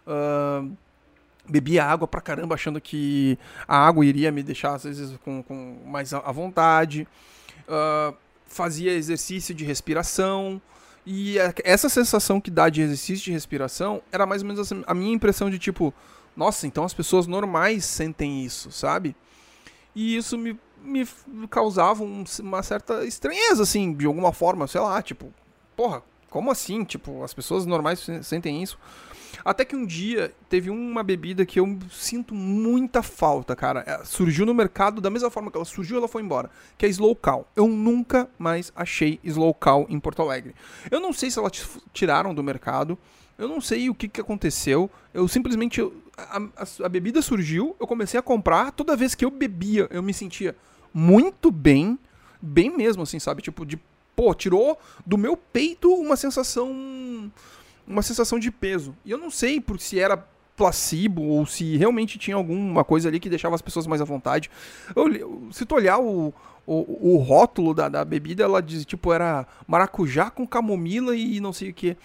Uh, 0.07 0.71
bebia 1.47 1.85
água 1.85 2.07
pra 2.07 2.21
caramba, 2.21 2.55
achando 2.55 2.81
que 2.81 3.37
a 3.67 3.77
água 3.77 4.07
iria 4.07 4.31
me 4.31 4.43
deixar, 4.43 4.75
às 4.75 4.85
vezes, 4.85 5.19
com, 5.25 5.43
com 5.43 5.77
mais 5.85 6.15
à 6.15 6.33
vontade 6.33 7.07
uh, 7.69 8.17
fazia 8.47 8.93
exercício 8.93 9.55
de 9.55 9.65
respiração. 9.65 10.61
E 11.07 11.37
essa 11.63 11.89
sensação 11.89 12.41
que 12.41 12.51
dá 12.51 12.71
de 12.71 12.81
exercício 12.81 13.25
de 13.27 13.33
respiração 13.33 14.01
era 14.11 14.25
mais 14.25 14.43
ou 14.43 14.49
menos 14.49 14.73
a 14.87 14.95
minha 14.95 15.13
impressão 15.13 15.51
de 15.51 15.59
tipo, 15.59 15.93
nossa, 16.35 16.67
então 16.67 16.83
as 16.85 16.95
pessoas 16.95 17.27
normais 17.27 17.85
sentem 17.85 18.43
isso, 18.45 18.71
sabe? 18.73 19.15
E 19.95 20.17
isso 20.17 20.39
me, 20.39 20.59
me 20.83 21.07
causava 21.51 22.03
um, 22.03 22.25
uma 22.41 22.63
certa 22.63 23.05
estranheza, 23.05 23.63
assim, 23.63 23.93
de 23.93 24.07
alguma 24.07 24.33
forma, 24.33 24.67
sei 24.67 24.81
lá, 24.81 25.01
tipo, 25.03 25.33
porra, 25.77 26.03
como 26.35 26.51
assim? 26.51 26.83
Tipo, 26.83 27.23
as 27.23 27.33
pessoas 27.33 27.65
normais 27.65 28.05
sentem 28.23 28.61
isso. 28.61 28.77
Até 29.45 29.65
que 29.65 29.77
um 29.77 29.87
dia 29.87 30.35
teve 30.49 30.69
uma 30.69 31.01
bebida 31.05 31.47
que 31.47 31.61
eu 31.61 31.79
sinto 31.89 32.35
muita 32.35 33.05
falta, 33.05 33.55
cara. 33.55 33.85
É, 33.87 34.05
surgiu 34.05 34.45
no 34.45 34.53
mercado 34.53 35.01
da 35.01 35.09
mesma 35.11 35.31
forma 35.31 35.49
que 35.49 35.57
ela 35.57 35.65
surgiu, 35.65 35.97
ela 35.97 36.09
foi 36.09 36.23
embora. 36.23 36.51
Que 36.77 36.87
é 36.87 36.89
Slow. 36.89 37.17
Eu 37.55 37.69
nunca 37.69 38.29
mais 38.37 38.73
achei 38.75 39.21
Slow 39.23 39.57
em 39.89 40.01
Porto 40.01 40.23
Alegre. 40.23 40.57
Eu 40.91 40.99
não 40.99 41.13
sei 41.13 41.31
se 41.31 41.39
ela 41.39 41.49
tiraram 41.93 42.35
do 42.35 42.43
mercado. 42.43 42.99
Eu 43.39 43.47
não 43.47 43.61
sei 43.61 43.89
o 43.89 43.95
que, 43.95 44.09
que 44.09 44.21
aconteceu. 44.21 44.91
Eu 45.13 45.29
simplesmente. 45.29 45.81
a, 46.19 46.39
a, 46.57 46.87
a 46.87 46.89
bebida 46.89 47.23
surgiu, 47.23 47.77
eu 47.79 47.87
comecei 47.87 48.19
a 48.19 48.23
comprar. 48.25 48.73
Toda 48.73 48.97
vez 48.97 49.15
que 49.15 49.25
eu 49.25 49.31
bebia, 49.31 49.87
eu 49.89 50.03
me 50.03 50.13
sentia 50.13 50.57
muito 50.93 51.53
bem. 51.53 51.97
Bem 52.43 52.77
mesmo, 52.77 53.05
assim, 53.05 53.21
sabe? 53.21 53.41
Tipo, 53.41 53.65
de. 53.65 53.79
Pô, 54.15 54.35
tirou 54.35 54.79
do 55.05 55.19
meu 55.19 55.37
peito 55.37 55.93
uma 55.93 56.17
sensação 56.17 57.31
uma 57.87 58.03
sensação 58.03 58.39
de 58.39 58.51
peso. 58.51 58.97
E 59.05 59.11
eu 59.11 59.19
não 59.19 59.31
sei 59.31 59.61
por 59.61 59.79
se 59.81 59.99
era 59.99 60.17
placebo 60.57 61.23
ou 61.23 61.45
se 61.47 61.77
realmente 61.77 62.19
tinha 62.19 62.37
alguma 62.37 62.85
coisa 62.85 63.09
ali 63.09 63.19
que 63.19 63.29
deixava 63.29 63.55
as 63.55 63.63
pessoas 63.63 63.87
mais 63.87 64.01
à 64.01 64.05
vontade. 64.05 64.51
Eu, 64.95 65.49
se 65.53 65.67
tu 65.67 65.75
olhar 65.75 65.99
o, 65.99 66.33
o, 66.67 67.15
o 67.15 67.17
rótulo 67.19 67.75
da, 67.75 67.89
da 67.89 68.05
bebida, 68.05 68.45
ela 68.45 68.63
diz, 68.63 68.85
tipo, 68.85 69.13
era 69.13 69.47
maracujá 69.67 70.31
com 70.31 70.47
camomila 70.47 71.15
e 71.17 71.41
não 71.41 71.53
sei 71.53 71.71
o 71.71 71.75
que. 71.75 71.97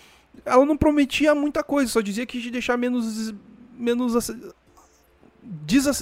Ela 0.46 0.66
não 0.66 0.78
prometia 0.78 1.36
muita 1.36 1.64
coisa, 1.64 1.92
só 1.92 2.02
dizia 2.02 2.26
que 2.26 2.42
te 2.42 2.52
deixar 2.52 2.78
menos. 2.78 3.34
menos. 3.78 4.14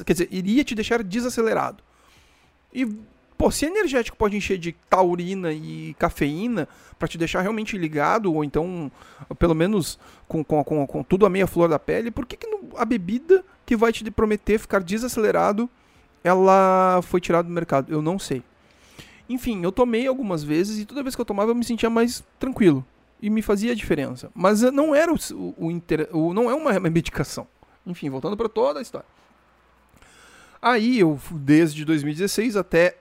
Quer 0.05 0.13
dizer, 0.13 0.29
iria 0.31 0.63
te 0.63 0.75
deixar 0.75 1.03
desacelerado. 1.03 1.83
E 2.73 2.87
Pô, 3.38 3.51
se 3.51 3.65
energético 3.65 4.17
pode 4.17 4.36
encher 4.36 4.58
de 4.58 4.72
taurina 4.89 5.53
e 5.53 5.96
cafeína 6.00 6.67
para 6.98 7.08
te 7.08 7.17
deixar 7.17 7.41
realmente 7.41 7.77
ligado, 7.77 8.34
ou 8.34 8.44
então, 8.44 8.91
pelo 9.38 9.53
menos 9.53 10.00
com, 10.27 10.44
com, 10.44 10.63
com, 10.63 10.88
com 10.88 11.03
tudo 11.03 11.25
a 11.25 11.29
meia 11.29 11.46
flor 11.46 11.70
da 11.70 11.77
pele, 11.77 12.10
por 12.10 12.25
que, 12.25 12.36
que 12.36 12.48
a 12.75 12.84
bebida 12.84 13.46
que 13.65 13.75
vai 13.75 13.94
te 13.94 14.10
prometer 14.10 14.58
ficar 14.58 14.82
desacelerado, 14.82 15.70
ela 16.24 17.00
foi 17.03 17.22
tirada 17.22 17.48
do 17.48 17.53
mercado? 17.53 17.94
Eu 17.94 18.01
não 18.01 18.17
sei. 18.17 18.41
Enfim, 19.29 19.63
eu 19.63 19.72
tomei 19.72 20.08
algumas 20.08 20.44
vezes 20.44 20.79
e 20.79 20.86
toda 20.86 21.03
vez 21.03 21.13
que 21.13 21.22
eu 21.22 21.25
tomava 21.25 21.51
eu 21.51 21.56
me 21.56 21.63
sentia 21.63 21.89
mais 21.89 22.24
tranquilo. 22.39 22.84
E 23.22 23.29
me 23.29 23.41
fazia 23.41 23.75
diferença. 23.75 24.32
Mas 24.34 24.62
não 24.62 24.96
era 24.96 25.13
o, 25.13 25.56
o, 25.58 25.72
inter, 25.72 26.08
o 26.12 26.34
não 26.34 26.50
é 26.50 26.56
uma 26.56 26.79
medicação. 26.89 27.48
Enfim, 27.86 28.10
voltando 28.10 28.38
para 28.38 28.50
toda 28.50 28.79
a 28.79 28.82
história. 28.82 29.08
Aí 30.62 31.00
eu, 31.00 31.20
desde 31.32 31.86
2016 31.86 32.56
até 32.56 32.98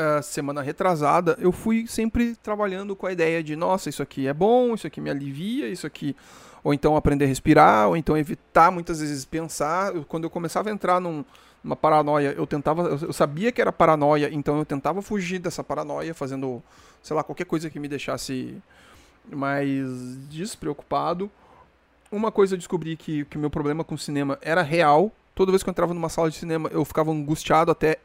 uh, 0.00 0.22
semana 0.22 0.62
retrasada, 0.62 1.36
eu 1.38 1.52
fui 1.52 1.86
sempre 1.86 2.34
trabalhando 2.36 2.96
com 2.96 3.06
a 3.06 3.12
ideia 3.12 3.42
de, 3.42 3.54
nossa, 3.54 3.88
isso 3.88 4.02
aqui 4.02 4.26
é 4.26 4.34
bom, 4.34 4.74
isso 4.74 4.86
aqui 4.86 5.00
me 5.00 5.10
alivia, 5.10 5.68
isso 5.68 5.86
aqui. 5.86 6.16
Ou 6.64 6.74
então 6.74 6.96
aprender 6.96 7.24
a 7.24 7.28
respirar, 7.28 7.88
ou 7.88 7.96
então 7.96 8.16
evitar 8.16 8.70
muitas 8.70 9.00
vezes 9.00 9.24
pensar. 9.24 9.92
Quando 10.08 10.24
eu 10.24 10.30
começava 10.30 10.68
a 10.68 10.72
entrar 10.72 11.00
num, 11.00 11.24
numa 11.64 11.76
paranoia, 11.76 12.34
eu 12.36 12.46
tentava. 12.46 12.82
Eu 12.82 13.12
sabia 13.12 13.50
que 13.50 13.60
era 13.60 13.72
paranoia, 13.72 14.28
então 14.32 14.58
eu 14.58 14.64
tentava 14.64 15.00
fugir 15.00 15.38
dessa 15.38 15.64
paranoia, 15.64 16.12
fazendo, 16.12 16.62
sei 17.02 17.16
lá, 17.16 17.22
qualquer 17.22 17.46
coisa 17.46 17.70
que 17.70 17.80
me 17.80 17.88
deixasse 17.88 18.56
mais 19.30 19.88
despreocupado. 20.28 21.30
Uma 22.12 22.30
coisa 22.30 22.54
eu 22.54 22.58
descobri 22.58 22.96
que 22.96 23.26
o 23.34 23.38
meu 23.38 23.50
problema 23.50 23.84
com 23.84 23.94
o 23.94 23.98
cinema 23.98 24.38
era 24.42 24.62
real. 24.62 25.12
Toda 25.34 25.52
vez 25.52 25.62
que 25.62 25.68
eu 25.68 25.72
entrava 25.72 25.94
numa 25.94 26.08
sala 26.08 26.28
de 26.28 26.36
cinema, 26.36 26.68
eu 26.72 26.84
ficava 26.84 27.10
angustiado 27.10 27.70
até 27.70 27.98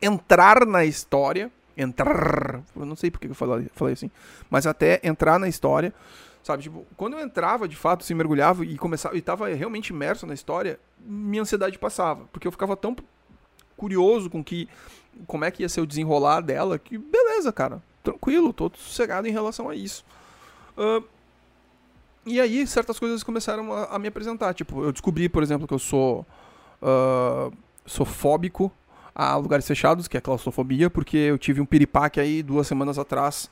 entrar 0.00 0.66
na 0.66 0.84
história. 0.84 1.50
Entrar. 1.76 2.62
Eu 2.76 2.84
não 2.84 2.96
sei 2.96 3.10
porque 3.10 3.26
eu 3.26 3.34
falei, 3.34 3.68
falei 3.74 3.94
assim. 3.94 4.10
Mas 4.50 4.66
até 4.66 5.00
entrar 5.02 5.38
na 5.38 5.48
história. 5.48 5.94
Sabe, 6.42 6.62
tipo, 6.62 6.86
quando 6.96 7.14
eu 7.14 7.20
entrava 7.20 7.68
de 7.68 7.76
fato, 7.76 8.02
se 8.02 8.14
mergulhava 8.14 8.64
e 8.64 8.76
começava 8.78 9.16
e 9.16 9.20
tava 9.20 9.48
realmente 9.48 9.90
imerso 9.90 10.26
na 10.26 10.32
história, 10.32 10.80
minha 10.98 11.42
ansiedade 11.42 11.78
passava, 11.78 12.24
porque 12.32 12.48
eu 12.48 12.52
ficava 12.52 12.74
tão 12.74 12.96
curioso 13.76 14.30
com 14.30 14.42
que 14.42 14.66
como 15.26 15.44
é 15.44 15.50
que 15.50 15.62
ia 15.62 15.68
ser 15.68 15.82
o 15.82 15.86
desenrolar 15.86 16.40
dela, 16.40 16.78
que 16.78 16.96
beleza, 16.96 17.52
cara, 17.52 17.82
tranquilo, 18.02 18.54
tô 18.54 18.70
sossegado 18.74 19.28
em 19.28 19.30
relação 19.30 19.68
a 19.68 19.74
isso. 19.74 20.04
Uh, 20.78 21.04
e 22.24 22.40
aí 22.40 22.66
certas 22.66 22.98
coisas 22.98 23.22
começaram 23.22 23.72
a, 23.72 23.96
a, 23.96 23.98
me 23.98 24.08
apresentar, 24.08 24.54
tipo, 24.54 24.82
eu 24.82 24.92
descobri, 24.92 25.28
por 25.28 25.42
exemplo, 25.42 25.68
que 25.68 25.74
eu 25.74 25.78
sou 25.78 26.26
uh, 26.82 27.54
sou 27.84 28.06
fóbico 28.06 28.72
a 29.14 29.36
lugares 29.36 29.66
fechados, 29.66 30.08
que 30.08 30.16
é 30.16 30.20
claustrofobia, 30.20 30.88
porque 30.88 31.16
eu 31.16 31.38
tive 31.38 31.60
um 31.60 31.66
piripaque 31.66 32.20
aí 32.20 32.42
duas 32.42 32.66
semanas 32.66 32.98
atrás, 32.98 33.50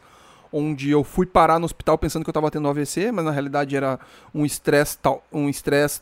onde 0.52 0.90
eu 0.90 1.04
fui 1.04 1.26
parar 1.26 1.58
no 1.58 1.64
hospital 1.64 1.98
pensando 1.98 2.24
que 2.24 2.28
eu 2.28 2.32
estava 2.32 2.50
tendo 2.50 2.68
AVC, 2.68 3.12
mas 3.12 3.24
na 3.24 3.30
realidade 3.30 3.76
era 3.76 3.98
um 4.34 4.44
estresse 4.44 4.98
um 5.32 5.48
estresse 5.48 6.00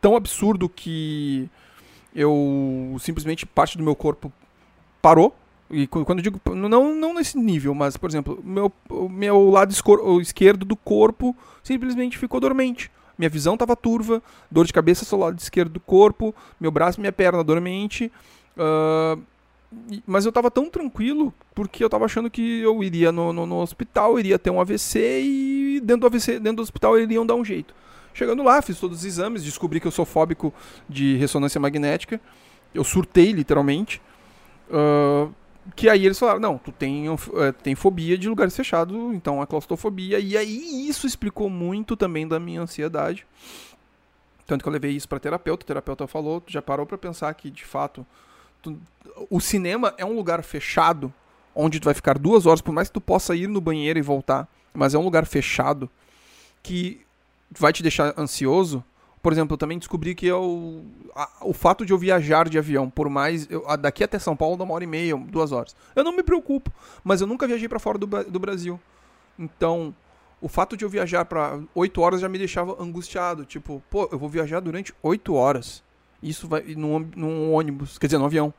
tão 0.00 0.16
absurdo 0.16 0.68
que 0.68 1.48
eu 2.14 2.96
simplesmente 3.00 3.46
parte 3.46 3.76
do 3.76 3.84
meu 3.84 3.94
corpo 3.94 4.32
parou. 5.02 5.34
E 5.70 5.86
quando 5.86 6.18
eu 6.18 6.22
digo 6.22 6.40
não 6.54 6.94
não 6.94 7.14
nesse 7.14 7.36
nível, 7.38 7.74
mas 7.74 7.96
por 7.96 8.08
exemplo, 8.08 8.40
meu 8.42 8.72
meu 9.10 9.50
lado 9.50 9.74
esquerdo 10.22 10.64
do 10.64 10.74
corpo 10.74 11.36
simplesmente 11.62 12.16
ficou 12.16 12.40
dormente. 12.40 12.90
Minha 13.18 13.28
visão 13.28 13.54
estava 13.54 13.76
turva, 13.76 14.22
dor 14.50 14.64
de 14.64 14.72
cabeça 14.72 15.04
só 15.04 15.16
lado 15.16 15.38
esquerdo 15.38 15.72
do 15.72 15.80
corpo, 15.80 16.34
meu 16.58 16.70
braço 16.70 17.00
minha 17.00 17.12
perna 17.12 17.44
dormente. 17.44 18.10
Uh, 18.58 19.22
mas 20.06 20.24
eu 20.24 20.32
tava 20.32 20.50
tão 20.50 20.70
tranquilo 20.70 21.32
porque 21.54 21.84
eu 21.84 21.90
tava 21.90 22.06
achando 22.06 22.30
que 22.30 22.60
eu 22.60 22.82
iria 22.82 23.12
no, 23.12 23.32
no, 23.32 23.46
no, 23.46 23.60
hospital, 23.60 24.18
iria 24.18 24.38
ter 24.38 24.50
um 24.50 24.60
AVC 24.60 25.20
e 25.22 25.80
dentro 25.80 26.02
do 26.02 26.06
AVC, 26.06 26.40
dentro 26.40 26.56
do 26.56 26.62
hospital 26.62 26.96
eles 26.96 27.08
iriam 27.08 27.26
dar 27.26 27.34
um 27.34 27.44
jeito. 27.44 27.74
Chegando 28.14 28.42
lá, 28.42 28.60
fiz 28.62 28.80
todos 28.80 28.98
os 28.98 29.04
exames, 29.04 29.44
descobri 29.44 29.78
que 29.78 29.86
eu 29.86 29.92
sou 29.92 30.04
fóbico 30.04 30.52
de 30.88 31.16
ressonância 31.16 31.60
magnética. 31.60 32.20
Eu 32.74 32.82
surtei 32.82 33.30
literalmente. 33.32 34.02
Uh, 34.70 35.32
que 35.76 35.88
aí 35.88 36.04
eles 36.06 36.18
falaram, 36.18 36.40
não, 36.40 36.58
tu 36.58 36.72
tem, 36.72 37.08
uh, 37.08 37.18
tem 37.62 37.74
fobia 37.74 38.16
de 38.16 38.28
lugares 38.28 38.56
fechados, 38.56 38.96
então 39.14 39.40
a 39.40 39.46
claustrofobia. 39.46 40.18
E 40.18 40.36
aí 40.36 40.88
isso 40.88 41.06
explicou 41.06 41.48
muito 41.50 41.96
também 41.96 42.26
da 42.26 42.40
minha 42.40 42.62
ansiedade. 42.62 43.26
Tanto 44.46 44.62
que 44.62 44.68
eu 44.68 44.72
levei 44.72 44.92
isso 44.92 45.08
para 45.08 45.20
terapeuta, 45.20 45.62
o 45.62 45.66
terapeuta 45.66 46.06
falou, 46.06 46.42
já 46.46 46.62
parou 46.62 46.86
para 46.86 46.96
pensar 46.96 47.32
que 47.34 47.50
de 47.50 47.64
fato 47.64 48.04
Tu, 48.62 48.76
o 49.30 49.40
cinema 49.40 49.94
é 49.98 50.04
um 50.04 50.14
lugar 50.14 50.42
fechado, 50.42 51.12
onde 51.54 51.80
tu 51.80 51.84
vai 51.84 51.94
ficar 51.94 52.18
duas 52.18 52.46
horas, 52.46 52.60
por 52.60 52.72
mais 52.72 52.88
que 52.88 52.94
tu 52.94 53.00
possa 53.00 53.34
ir 53.34 53.48
no 53.48 53.60
banheiro 53.60 53.98
e 53.98 54.02
voltar, 54.02 54.48
mas 54.72 54.94
é 54.94 54.98
um 54.98 55.02
lugar 55.02 55.26
fechado 55.26 55.90
que 56.62 57.00
vai 57.50 57.72
te 57.72 57.82
deixar 57.82 58.14
ansioso. 58.18 58.84
Por 59.22 59.32
exemplo, 59.32 59.54
eu 59.54 59.58
também 59.58 59.78
descobri 59.78 60.14
que 60.14 60.26
eu, 60.26 60.84
a, 61.14 61.28
o 61.42 61.52
fato 61.52 61.84
de 61.84 61.92
eu 61.92 61.98
viajar 61.98 62.48
de 62.48 62.58
avião, 62.58 62.88
por 62.88 63.08
mais. 63.08 63.50
Eu, 63.50 63.68
a, 63.68 63.74
daqui 63.74 64.04
até 64.04 64.18
São 64.18 64.36
Paulo 64.36 64.56
dá 64.56 64.64
uma 64.64 64.74
hora 64.74 64.84
e 64.84 64.86
meia, 64.86 65.16
duas 65.16 65.50
horas. 65.50 65.74
Eu 65.96 66.04
não 66.04 66.14
me 66.14 66.22
preocupo, 66.22 66.70
mas 67.02 67.20
eu 67.20 67.26
nunca 67.26 67.46
viajei 67.46 67.68
para 67.68 67.80
fora 67.80 67.98
do, 67.98 68.06
do 68.06 68.38
Brasil. 68.38 68.78
Então, 69.38 69.94
o 70.40 70.48
fato 70.48 70.76
de 70.76 70.84
eu 70.84 70.88
viajar 70.88 71.24
para 71.24 71.58
oito 71.74 72.00
horas 72.00 72.20
já 72.20 72.28
me 72.28 72.38
deixava 72.38 72.80
angustiado. 72.80 73.44
Tipo, 73.44 73.82
pô, 73.90 74.08
eu 74.12 74.18
vou 74.18 74.28
viajar 74.28 74.60
durante 74.60 74.94
oito 75.02 75.34
horas. 75.34 75.82
Isso 76.22 76.48
vai 76.48 76.62
num, 76.76 76.98
num 77.14 77.52
ônibus, 77.52 77.98
quer 77.98 78.06
dizer, 78.06 78.18
no 78.18 78.24
avião. 78.24 78.52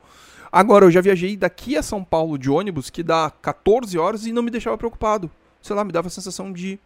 Agora, 0.52 0.84
eu 0.84 0.90
já 0.90 1.00
viajei 1.00 1.36
daqui 1.36 1.76
a 1.76 1.82
São 1.82 2.02
Paulo 2.02 2.36
de 2.36 2.50
ônibus, 2.50 2.90
que 2.90 3.02
dá 3.02 3.30
14 3.42 3.96
horas 3.98 4.26
e 4.26 4.32
não 4.32 4.42
me 4.42 4.50
deixava 4.50 4.76
preocupado. 4.76 5.30
Sei 5.62 5.76
lá, 5.76 5.84
me 5.84 5.92
dava 5.92 6.08
a 6.08 6.10
sensação 6.10 6.52
de. 6.52 6.78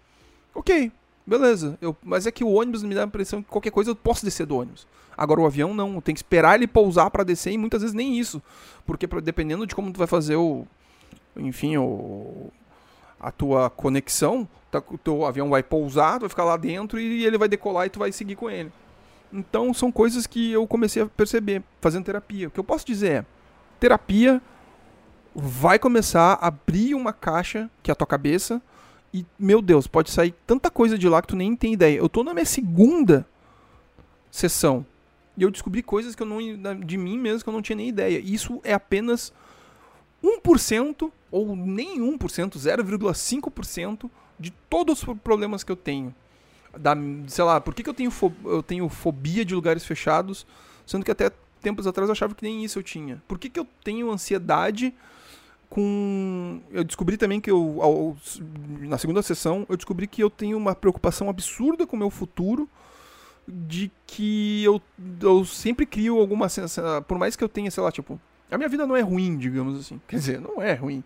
Ok, 0.54 0.92
beleza. 1.26 1.78
Eu, 1.80 1.96
mas 2.02 2.26
é 2.26 2.30
que 2.30 2.44
o 2.44 2.52
ônibus 2.52 2.82
me 2.82 2.94
dá 2.94 3.02
a 3.02 3.06
impressão 3.06 3.42
que 3.42 3.48
qualquer 3.48 3.70
coisa 3.70 3.90
eu 3.90 3.96
posso 3.96 4.24
descer 4.24 4.46
do 4.46 4.56
ônibus. 4.56 4.86
Agora 5.16 5.40
o 5.40 5.46
avião 5.46 5.72
não, 5.72 6.00
tem 6.00 6.14
que 6.14 6.18
esperar 6.18 6.56
ele 6.56 6.66
pousar 6.66 7.10
para 7.10 7.24
descer 7.24 7.52
e 7.52 7.58
muitas 7.58 7.80
vezes 7.80 7.94
nem 7.94 8.18
isso. 8.18 8.42
Porque 8.84 9.06
dependendo 9.06 9.66
de 9.66 9.74
como 9.74 9.92
tu 9.92 9.98
vai 9.98 10.06
fazer 10.06 10.36
o. 10.36 10.66
Enfim, 11.36 11.76
o. 11.76 12.50
A 13.18 13.30
tua 13.30 13.70
conexão, 13.70 14.46
tá, 14.70 14.82
o 14.90 14.98
teu 14.98 15.24
avião 15.24 15.48
vai 15.48 15.62
pousar, 15.62 16.18
tu 16.18 16.22
vai 16.22 16.28
ficar 16.28 16.44
lá 16.44 16.58
dentro 16.58 17.00
e 17.00 17.24
ele 17.24 17.38
vai 17.38 17.48
decolar 17.48 17.86
e 17.86 17.90
tu 17.90 17.98
vai 17.98 18.12
seguir 18.12 18.36
com 18.36 18.50
ele. 18.50 18.70
Então 19.34 19.74
são 19.74 19.90
coisas 19.90 20.28
que 20.28 20.52
eu 20.52 20.64
comecei 20.64 21.02
a 21.02 21.06
perceber 21.06 21.60
fazendo 21.80 22.04
terapia. 22.04 22.46
O 22.46 22.50
que 22.52 22.60
eu 22.60 22.64
posso 22.64 22.86
dizer 22.86 23.10
é: 23.10 23.26
terapia 23.80 24.40
vai 25.34 25.76
começar 25.76 26.34
a 26.34 26.46
abrir 26.46 26.94
uma 26.94 27.12
caixa 27.12 27.68
que 27.82 27.90
é 27.90 27.92
a 27.92 27.96
tua 27.96 28.06
cabeça 28.06 28.62
e, 29.12 29.26
meu 29.36 29.60
Deus, 29.60 29.88
pode 29.88 30.12
sair 30.12 30.32
tanta 30.46 30.70
coisa 30.70 30.96
de 30.96 31.08
lá 31.08 31.20
que 31.20 31.28
tu 31.28 31.36
nem 31.36 31.56
tem 31.56 31.72
ideia. 31.72 31.98
Eu 31.98 32.08
tô 32.08 32.22
na 32.22 32.32
minha 32.32 32.46
segunda 32.46 33.26
sessão 34.30 34.86
e 35.36 35.42
eu 35.42 35.50
descobri 35.50 35.82
coisas 35.82 36.14
que 36.14 36.22
eu 36.22 36.26
não 36.26 36.38
de 36.78 36.96
mim 36.96 37.18
mesmo 37.18 37.42
que 37.42 37.48
eu 37.48 37.52
não 37.52 37.62
tinha 37.62 37.76
nem 37.76 37.88
ideia. 37.88 38.20
Isso 38.20 38.60
é 38.62 38.72
apenas 38.72 39.32
1% 40.22 41.10
ou 41.32 41.56
nem 41.56 41.98
1%, 41.98 42.18
0,5% 42.18 44.08
de 44.38 44.52
todos 44.70 45.02
os 45.02 45.18
problemas 45.18 45.64
que 45.64 45.72
eu 45.72 45.76
tenho 45.76 46.14
da, 46.78 46.94
sei 47.26 47.44
lá, 47.44 47.60
por 47.60 47.74
que, 47.74 47.82
que 47.82 47.90
eu, 47.90 47.94
tenho 47.94 48.12
eu 48.44 48.62
tenho 48.62 48.88
fobia 48.88 49.44
de 49.44 49.54
lugares 49.54 49.84
fechados, 49.84 50.46
sendo 50.86 51.04
que 51.04 51.10
até 51.10 51.30
tempos 51.60 51.86
atrás 51.86 52.08
eu 52.08 52.12
achava 52.12 52.34
que 52.34 52.42
nem 52.42 52.64
isso 52.64 52.78
eu 52.78 52.82
tinha? 52.82 53.22
Por 53.26 53.38
que, 53.38 53.48
que 53.48 53.58
eu 53.58 53.66
tenho 53.82 54.10
ansiedade 54.10 54.94
com. 55.74 56.60
Eu 56.70 56.84
descobri 56.84 57.16
também 57.16 57.40
que 57.40 57.50
eu. 57.50 57.78
Ao, 57.82 58.16
na 58.80 58.96
segunda 58.96 59.22
sessão, 59.22 59.66
eu 59.68 59.76
descobri 59.76 60.06
que 60.06 60.22
eu 60.22 60.30
tenho 60.30 60.56
uma 60.56 60.72
preocupação 60.72 61.28
absurda 61.28 61.84
com 61.84 61.96
o 61.96 61.98
meu 61.98 62.10
futuro. 62.10 62.68
De 63.46 63.90
que 64.06 64.64
eu, 64.64 64.80
eu 65.20 65.44
sempre 65.44 65.84
crio 65.84 66.18
alguma 66.18 66.48
sensação. 66.48 67.02
Por 67.02 67.18
mais 67.18 67.36
que 67.36 67.42
eu 67.42 67.48
tenha, 67.48 67.70
sei 67.70 67.82
lá, 67.82 67.90
tipo. 67.90 68.20
A 68.50 68.56
minha 68.56 68.68
vida 68.68 68.86
não 68.86 68.96
é 68.96 69.00
ruim, 69.00 69.36
digamos 69.36 69.80
assim. 69.80 70.00
Quer 70.06 70.16
dizer, 70.16 70.40
não 70.40 70.62
é 70.62 70.74
ruim. 70.74 71.02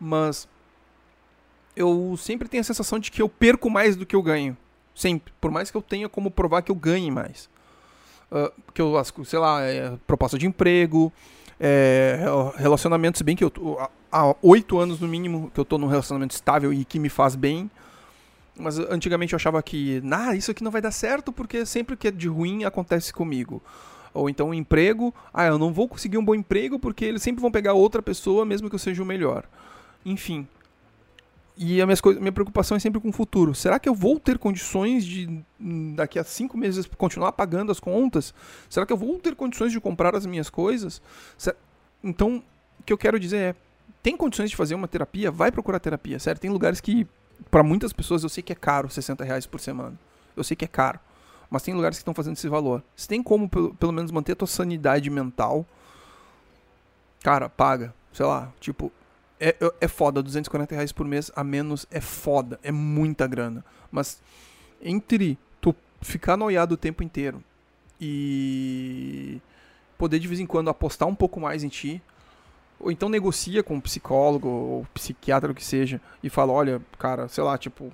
Mas. 0.00 0.48
Eu 1.76 2.16
sempre 2.18 2.48
tenho 2.48 2.62
a 2.62 2.64
sensação 2.64 2.98
de 2.98 3.10
que 3.10 3.22
eu 3.22 3.28
perco 3.28 3.70
mais 3.70 3.94
do 3.94 4.04
que 4.04 4.16
eu 4.16 4.22
ganho. 4.22 4.56
Sempre. 4.94 5.32
Por 5.40 5.50
mais 5.50 5.70
que 5.70 5.76
eu 5.76 5.82
tenha 5.82 6.08
como 6.08 6.30
provar 6.30 6.62
que 6.62 6.70
eu 6.70 6.76
ganhe 6.76 7.10
mais. 7.10 7.48
Uh, 8.30 8.52
que 8.72 8.80
eu, 8.80 8.94
sei 9.24 9.38
lá, 9.38 9.60
é, 9.62 9.92
proposta 10.06 10.38
de 10.38 10.46
emprego, 10.46 11.12
é, 11.60 12.18
relacionamento, 12.56 13.18
se 13.18 13.24
bem 13.24 13.36
que 13.36 13.44
eu 13.44 13.50
tô, 13.50 13.78
há 14.10 14.34
oito 14.42 14.78
anos 14.78 14.98
no 14.98 15.06
mínimo 15.06 15.50
que 15.54 15.60
eu 15.60 15.64
tô 15.64 15.78
num 15.78 15.86
relacionamento 15.86 16.34
estável 16.34 16.72
e 16.72 16.84
que 16.84 16.98
me 16.98 17.08
faz 17.08 17.36
bem. 17.36 17.70
Mas 18.58 18.78
antigamente 18.78 19.32
eu 19.32 19.36
achava 19.36 19.62
que, 19.62 20.00
nah, 20.02 20.34
isso 20.34 20.50
aqui 20.50 20.62
não 20.62 20.70
vai 20.70 20.82
dar 20.82 20.90
certo 20.90 21.32
porque 21.32 21.64
sempre 21.64 21.96
que 21.96 22.08
é 22.08 22.10
de 22.10 22.28
ruim 22.28 22.64
acontece 22.64 23.12
comigo. 23.12 23.62
Ou 24.12 24.28
então 24.28 24.50
um 24.50 24.54
emprego, 24.54 25.14
ah, 25.32 25.46
eu 25.46 25.58
não 25.58 25.72
vou 25.72 25.88
conseguir 25.88 26.18
um 26.18 26.24
bom 26.24 26.34
emprego 26.34 26.78
porque 26.78 27.04
eles 27.04 27.22
sempre 27.22 27.40
vão 27.40 27.50
pegar 27.50 27.72
outra 27.72 28.02
pessoa 28.02 28.44
mesmo 28.44 28.68
que 28.68 28.74
eu 28.74 28.78
seja 28.78 29.02
o 29.02 29.06
melhor. 29.06 29.44
Enfim. 30.04 30.46
E 31.64 31.80
a 31.80 31.86
minha, 31.86 31.96
minha 32.18 32.32
preocupação 32.32 32.76
é 32.76 32.80
sempre 32.80 33.00
com 33.00 33.10
o 33.10 33.12
futuro. 33.12 33.54
Será 33.54 33.78
que 33.78 33.88
eu 33.88 33.94
vou 33.94 34.18
ter 34.18 34.36
condições 34.36 35.06
de, 35.06 35.44
daqui 35.94 36.18
a 36.18 36.24
cinco 36.24 36.58
meses, 36.58 36.86
continuar 36.98 37.30
pagando 37.30 37.70
as 37.70 37.78
contas? 37.78 38.34
Será 38.68 38.84
que 38.84 38.92
eu 38.92 38.96
vou 38.96 39.16
ter 39.20 39.36
condições 39.36 39.70
de 39.70 39.80
comprar 39.80 40.16
as 40.16 40.26
minhas 40.26 40.50
coisas? 40.50 41.00
Então, 42.02 42.42
o 42.80 42.82
que 42.82 42.92
eu 42.92 42.98
quero 42.98 43.16
dizer 43.18 43.36
é: 43.36 43.54
tem 44.02 44.16
condições 44.16 44.50
de 44.50 44.56
fazer 44.56 44.74
uma 44.74 44.88
terapia? 44.88 45.30
Vai 45.30 45.52
procurar 45.52 45.78
terapia, 45.78 46.18
certo? 46.18 46.40
Tem 46.40 46.50
lugares 46.50 46.80
que 46.80 47.06
para 47.48 47.62
muitas 47.62 47.92
pessoas 47.92 48.24
eu 48.24 48.28
sei 48.28 48.42
que 48.42 48.52
é 48.52 48.56
caro 48.56 48.90
60 48.90 49.22
reais 49.22 49.46
por 49.46 49.60
semana. 49.60 49.96
Eu 50.36 50.42
sei 50.42 50.56
que 50.56 50.64
é 50.64 50.68
caro. 50.68 50.98
Mas 51.48 51.62
tem 51.62 51.74
lugares 51.74 51.96
que 51.96 52.02
estão 52.02 52.14
fazendo 52.14 52.36
esse 52.36 52.48
valor. 52.48 52.82
Se 52.96 53.06
tem 53.06 53.22
como, 53.22 53.48
pelo, 53.48 53.72
pelo 53.74 53.92
menos, 53.92 54.10
manter 54.10 54.32
a 54.32 54.36
tua 54.36 54.48
sanidade 54.48 55.08
mental, 55.08 55.64
cara, 57.22 57.48
paga. 57.48 57.94
Sei 58.12 58.26
lá, 58.26 58.52
tipo, 58.58 58.90
é, 59.48 59.56
é, 59.80 59.88
foda. 59.88 60.22
240 60.22 60.74
reais 60.74 60.92
por 60.92 61.06
mês 61.06 61.30
a 61.34 61.42
menos 61.42 61.84
é 61.90 62.00
foda. 62.00 62.60
É 62.62 62.70
muita 62.70 63.26
grana. 63.26 63.64
Mas 63.90 64.22
entre 64.80 65.36
tu 65.60 65.74
ficar 66.00 66.36
noiado 66.36 66.74
o 66.74 66.76
tempo 66.76 67.02
inteiro 67.02 67.42
e 68.00 69.40
poder 69.98 70.20
de 70.20 70.28
vez 70.28 70.38
em 70.38 70.46
quando 70.46 70.70
apostar 70.70 71.08
um 71.08 71.14
pouco 71.14 71.40
mais 71.40 71.64
em 71.64 71.68
ti, 71.68 72.00
ou 72.78 72.90
então 72.90 73.08
negocia 73.08 73.62
com 73.62 73.74
um 73.74 73.80
psicólogo 73.80 74.48
ou 74.48 74.86
psiquiatra, 74.94 75.52
o 75.52 75.54
que 75.54 75.64
seja, 75.64 76.00
e 76.22 76.28
fala, 76.28 76.52
olha, 76.52 76.80
cara, 76.98 77.28
sei 77.28 77.44
lá, 77.44 77.56
tipo, 77.56 77.92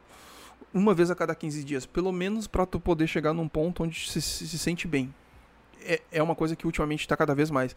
uma 0.72 0.94
vez 0.94 1.10
a 1.10 1.14
cada 1.14 1.34
15 1.34 1.64
dias, 1.64 1.86
pelo 1.86 2.12
menos 2.12 2.46
para 2.46 2.64
tu 2.64 2.80
poder 2.80 3.06
chegar 3.06 3.32
num 3.32 3.48
ponto 3.48 3.84
onde 3.84 4.10
se, 4.10 4.20
se, 4.20 4.48
se 4.48 4.58
sente 4.58 4.86
bem. 4.86 5.12
É, 5.82 6.00
é 6.12 6.22
uma 6.22 6.34
coisa 6.34 6.56
que 6.56 6.66
ultimamente 6.66 7.00
está 7.00 7.16
cada 7.16 7.34
vez 7.34 7.50
mais. 7.50 7.76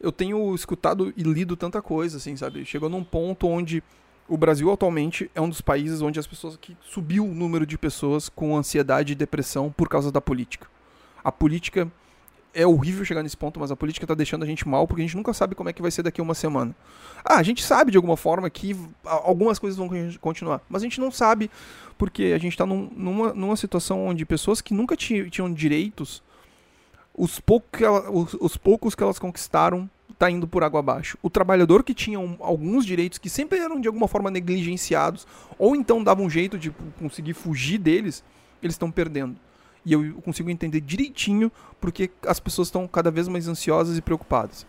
Eu 0.00 0.12
tenho 0.12 0.54
escutado 0.54 1.12
e 1.16 1.22
lido 1.22 1.56
tanta 1.56 1.82
coisa, 1.82 2.18
assim, 2.18 2.36
sabe? 2.36 2.64
Chegou 2.64 2.88
num 2.88 3.02
ponto 3.02 3.48
onde 3.48 3.82
o 4.28 4.36
Brasil 4.36 4.70
atualmente 4.70 5.30
é 5.34 5.40
um 5.40 5.48
dos 5.48 5.60
países 5.60 6.02
onde 6.02 6.20
as 6.20 6.26
pessoas 6.26 6.56
que 6.56 6.76
subiu 6.82 7.24
o 7.24 7.34
número 7.34 7.66
de 7.66 7.78
pessoas 7.78 8.28
com 8.28 8.56
ansiedade 8.56 9.12
e 9.12 9.16
depressão 9.16 9.72
por 9.74 9.88
causa 9.88 10.12
da 10.12 10.20
política. 10.20 10.68
A 11.24 11.32
política 11.32 11.90
é 12.54 12.66
horrível 12.66 13.04
chegar 13.04 13.22
nesse 13.22 13.36
ponto, 13.36 13.58
mas 13.60 13.70
a 13.70 13.76
política 13.76 14.04
está 14.04 14.14
deixando 14.14 14.42
a 14.42 14.46
gente 14.46 14.66
mal 14.66 14.86
porque 14.86 15.02
a 15.02 15.04
gente 15.04 15.16
nunca 15.16 15.32
sabe 15.32 15.54
como 15.54 15.68
é 15.68 15.72
que 15.72 15.82
vai 15.82 15.90
ser 15.90 16.02
daqui 16.02 16.20
a 16.20 16.24
uma 16.24 16.34
semana. 16.34 16.74
Ah, 17.24 17.36
a 17.36 17.42
gente 17.42 17.62
sabe 17.62 17.90
de 17.90 17.96
alguma 17.96 18.16
forma 18.16 18.48
que 18.50 18.76
algumas 19.04 19.58
coisas 19.58 19.78
vão 19.78 19.88
continuar, 20.20 20.60
mas 20.68 20.82
a 20.82 20.84
gente 20.84 21.00
não 21.00 21.10
sabe 21.10 21.50
porque 21.96 22.32
a 22.34 22.38
gente 22.38 22.52
está 22.52 22.66
num, 22.66 22.90
numa, 22.94 23.32
numa 23.32 23.56
situação 23.56 24.06
onde 24.06 24.24
pessoas 24.26 24.60
que 24.60 24.74
nunca 24.74 24.96
tinham 24.96 25.52
direitos, 25.52 26.22
os, 27.18 27.40
pouco 27.40 27.66
ela, 27.82 28.10
os, 28.10 28.34
os, 28.34 28.56
poucos 28.56 28.94
que 28.94 29.02
elas 29.02 29.18
conquistaram 29.18 29.90
tá 30.18 30.30
indo 30.30 30.48
por 30.48 30.62
água 30.62 30.80
abaixo. 30.80 31.18
O 31.22 31.28
trabalhador 31.28 31.82
que 31.82 31.92
tinha 31.92 32.18
um, 32.18 32.36
alguns 32.40 32.86
direitos 32.86 33.18
que 33.18 33.28
sempre 33.28 33.58
eram 33.58 33.80
de 33.80 33.88
alguma 33.88 34.08
forma 34.08 34.30
negligenciados, 34.30 35.26
ou 35.58 35.76
então 35.76 36.02
davam 36.02 36.26
um 36.26 36.30
jeito 36.30 36.56
de 36.58 36.70
conseguir 36.98 37.34
fugir 37.34 37.78
deles, 37.78 38.24
eles 38.62 38.74
estão 38.74 38.90
perdendo. 38.90 39.36
E 39.84 39.92
eu 39.92 40.14
consigo 40.22 40.50
entender 40.50 40.80
direitinho 40.80 41.52
porque 41.80 42.10
as 42.26 42.40
pessoas 42.40 42.68
estão 42.68 42.86
cada 42.86 43.10
vez 43.10 43.28
mais 43.28 43.48
ansiosas 43.48 43.96
e 43.96 44.02
preocupadas. 44.02 44.66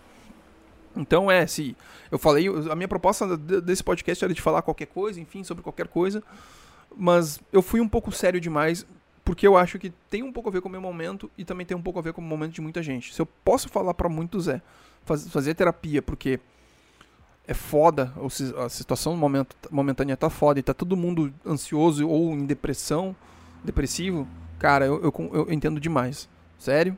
Então 0.96 1.30
é, 1.30 1.46
se 1.46 1.76
eu 2.12 2.18
falei, 2.18 2.48
a 2.48 2.76
minha 2.76 2.88
proposta 2.88 3.38
desse 3.38 3.84
podcast 3.84 4.24
era 4.24 4.34
de 4.34 4.42
falar 4.42 4.62
qualquer 4.62 4.88
coisa, 4.88 5.20
enfim, 5.20 5.44
sobre 5.44 5.64
qualquer 5.64 5.88
coisa, 5.88 6.24
mas 6.96 7.40
eu 7.54 7.62
fui 7.62 7.80
um 7.80 7.88
pouco 7.88 8.12
sério 8.12 8.40
demais 8.40 8.86
porque 9.30 9.46
eu 9.46 9.56
acho 9.56 9.78
que 9.78 9.92
tem 10.10 10.24
um 10.24 10.34
pouco 10.34 10.50
a 10.50 10.52
ver 10.52 10.60
com 10.60 10.68
o 10.68 10.72
meu 10.72 10.82
momento 10.82 11.30
e 11.38 11.46
também 11.46 11.64
tem 11.64 11.78
um 11.78 11.82
pouco 11.84 12.00
a 12.00 12.02
ver 12.02 12.14
com 12.14 12.20
o 12.20 12.24
momento 12.24 12.52
de 12.54 12.62
muita 12.62 12.82
gente. 12.82 13.14
Se 13.14 13.22
eu 13.22 13.28
posso 13.28 13.70
falar 13.70 13.94
para 13.94 14.10
muitos 14.10 14.48
é 14.48 14.60
faz, 15.06 15.28
fazer 15.28 15.54
terapia 15.54 16.02
porque 16.02 16.40
é 17.48 17.54
foda, 17.54 18.12
a 18.58 18.68
situação 18.70 19.16
momento, 19.16 19.56
momentânea 19.70 20.18
tá 20.18 20.32
foda 20.32 20.60
e 20.60 20.64
tá 20.64 20.74
todo 20.74 20.98
mundo 20.98 21.32
ansioso 21.46 22.10
ou 22.10 22.32
em 22.34 22.44
depressão, 22.44 23.16
depressivo, 23.64 24.28
cara, 24.58 24.88
eu, 24.88 25.00
eu, 25.04 25.30
eu 25.32 25.54
entendo 25.54 25.80
demais. 25.80 26.28
Sério. 26.58 26.98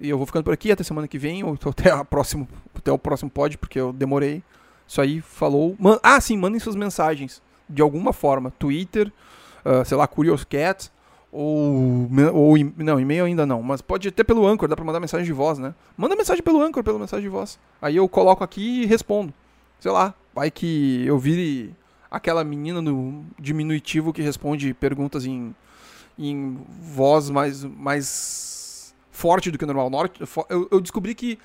E 0.00 0.08
eu 0.08 0.16
vou 0.16 0.28
ficando 0.28 0.44
por 0.44 0.54
aqui 0.54 0.70
até 0.70 0.84
semana 0.84 1.08
que 1.08 1.18
vem, 1.18 1.42
ou 1.42 1.58
até, 1.68 1.90
a 1.90 2.04
próximo, 2.04 2.48
até 2.72 2.92
o 2.92 2.98
próximo 2.98 3.32
pod, 3.32 3.58
porque 3.58 3.80
eu 3.80 3.92
demorei. 3.92 4.44
Isso 4.86 5.00
aí 5.00 5.20
falou. 5.20 5.74
Man 5.80 5.98
ah, 6.04 6.20
sim, 6.20 6.36
mandem 6.36 6.60
suas 6.60 6.76
mensagens. 6.76 7.42
De 7.68 7.82
alguma 7.82 8.12
forma. 8.12 8.52
Twitter, 8.52 9.12
uh, 9.64 9.84
sei 9.84 9.96
lá, 9.96 10.06
Curious 10.06 10.44
Cat. 10.44 10.93
Ou, 11.36 12.08
ou. 12.32 12.54
Não, 12.76 13.00
e-mail 13.00 13.24
ainda 13.24 13.44
não. 13.44 13.60
Mas 13.60 13.82
pode 13.82 14.06
até 14.06 14.22
pelo 14.22 14.46
Anchor, 14.46 14.68
dá 14.68 14.76
pra 14.76 14.84
mandar 14.84 15.00
mensagem 15.00 15.26
de 15.26 15.32
voz, 15.32 15.58
né? 15.58 15.74
Manda 15.96 16.14
mensagem 16.14 16.44
pelo 16.44 16.62
Anchor, 16.62 16.84
pela 16.84 16.96
mensagem 16.96 17.24
de 17.24 17.28
voz. 17.28 17.58
Aí 17.82 17.96
eu 17.96 18.08
coloco 18.08 18.44
aqui 18.44 18.82
e 18.82 18.86
respondo. 18.86 19.34
Sei 19.80 19.90
lá, 19.90 20.14
vai 20.32 20.48
que 20.48 21.04
eu 21.04 21.18
vire 21.18 21.74
aquela 22.08 22.44
menina 22.44 22.80
no 22.80 23.24
diminutivo 23.36 24.12
que 24.12 24.22
responde 24.22 24.72
perguntas 24.74 25.26
em, 25.26 25.52
em 26.16 26.56
voz 26.80 27.28
mais, 27.30 27.64
mais 27.64 28.94
forte 29.10 29.50
do 29.50 29.58
que 29.58 29.64
o 29.64 29.66
normal. 29.66 29.90
Eu, 30.48 30.68
eu 30.70 30.80
descobri 30.80 31.16
que, 31.16 31.36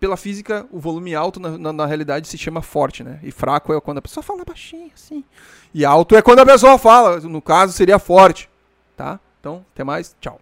pela 0.00 0.16
física, 0.16 0.66
o 0.72 0.80
volume 0.80 1.14
alto, 1.14 1.38
na, 1.38 1.56
na, 1.56 1.72
na, 1.72 1.86
realidade, 1.86 2.26
se 2.26 2.36
chama 2.36 2.60
forte, 2.60 3.04
né? 3.04 3.20
E 3.22 3.30
fraco 3.30 3.72
é 3.72 3.80
quando 3.80 3.98
a 3.98 4.02
pessoa 4.02 4.24
fala 4.24 4.44
baixinho, 4.44 4.90
assim. 4.92 5.22
E 5.72 5.84
alto 5.84 6.16
é 6.16 6.22
quando 6.22 6.40
a 6.40 6.46
pessoa 6.46 6.76
fala. 6.76 7.20
No 7.20 7.40
caso, 7.40 7.72
seria 7.72 8.00
forte. 8.00 8.50
Tá? 8.96 9.20
Então, 9.40 9.64
até 9.72 9.84
mais. 9.84 10.16
Tchau. 10.20 10.40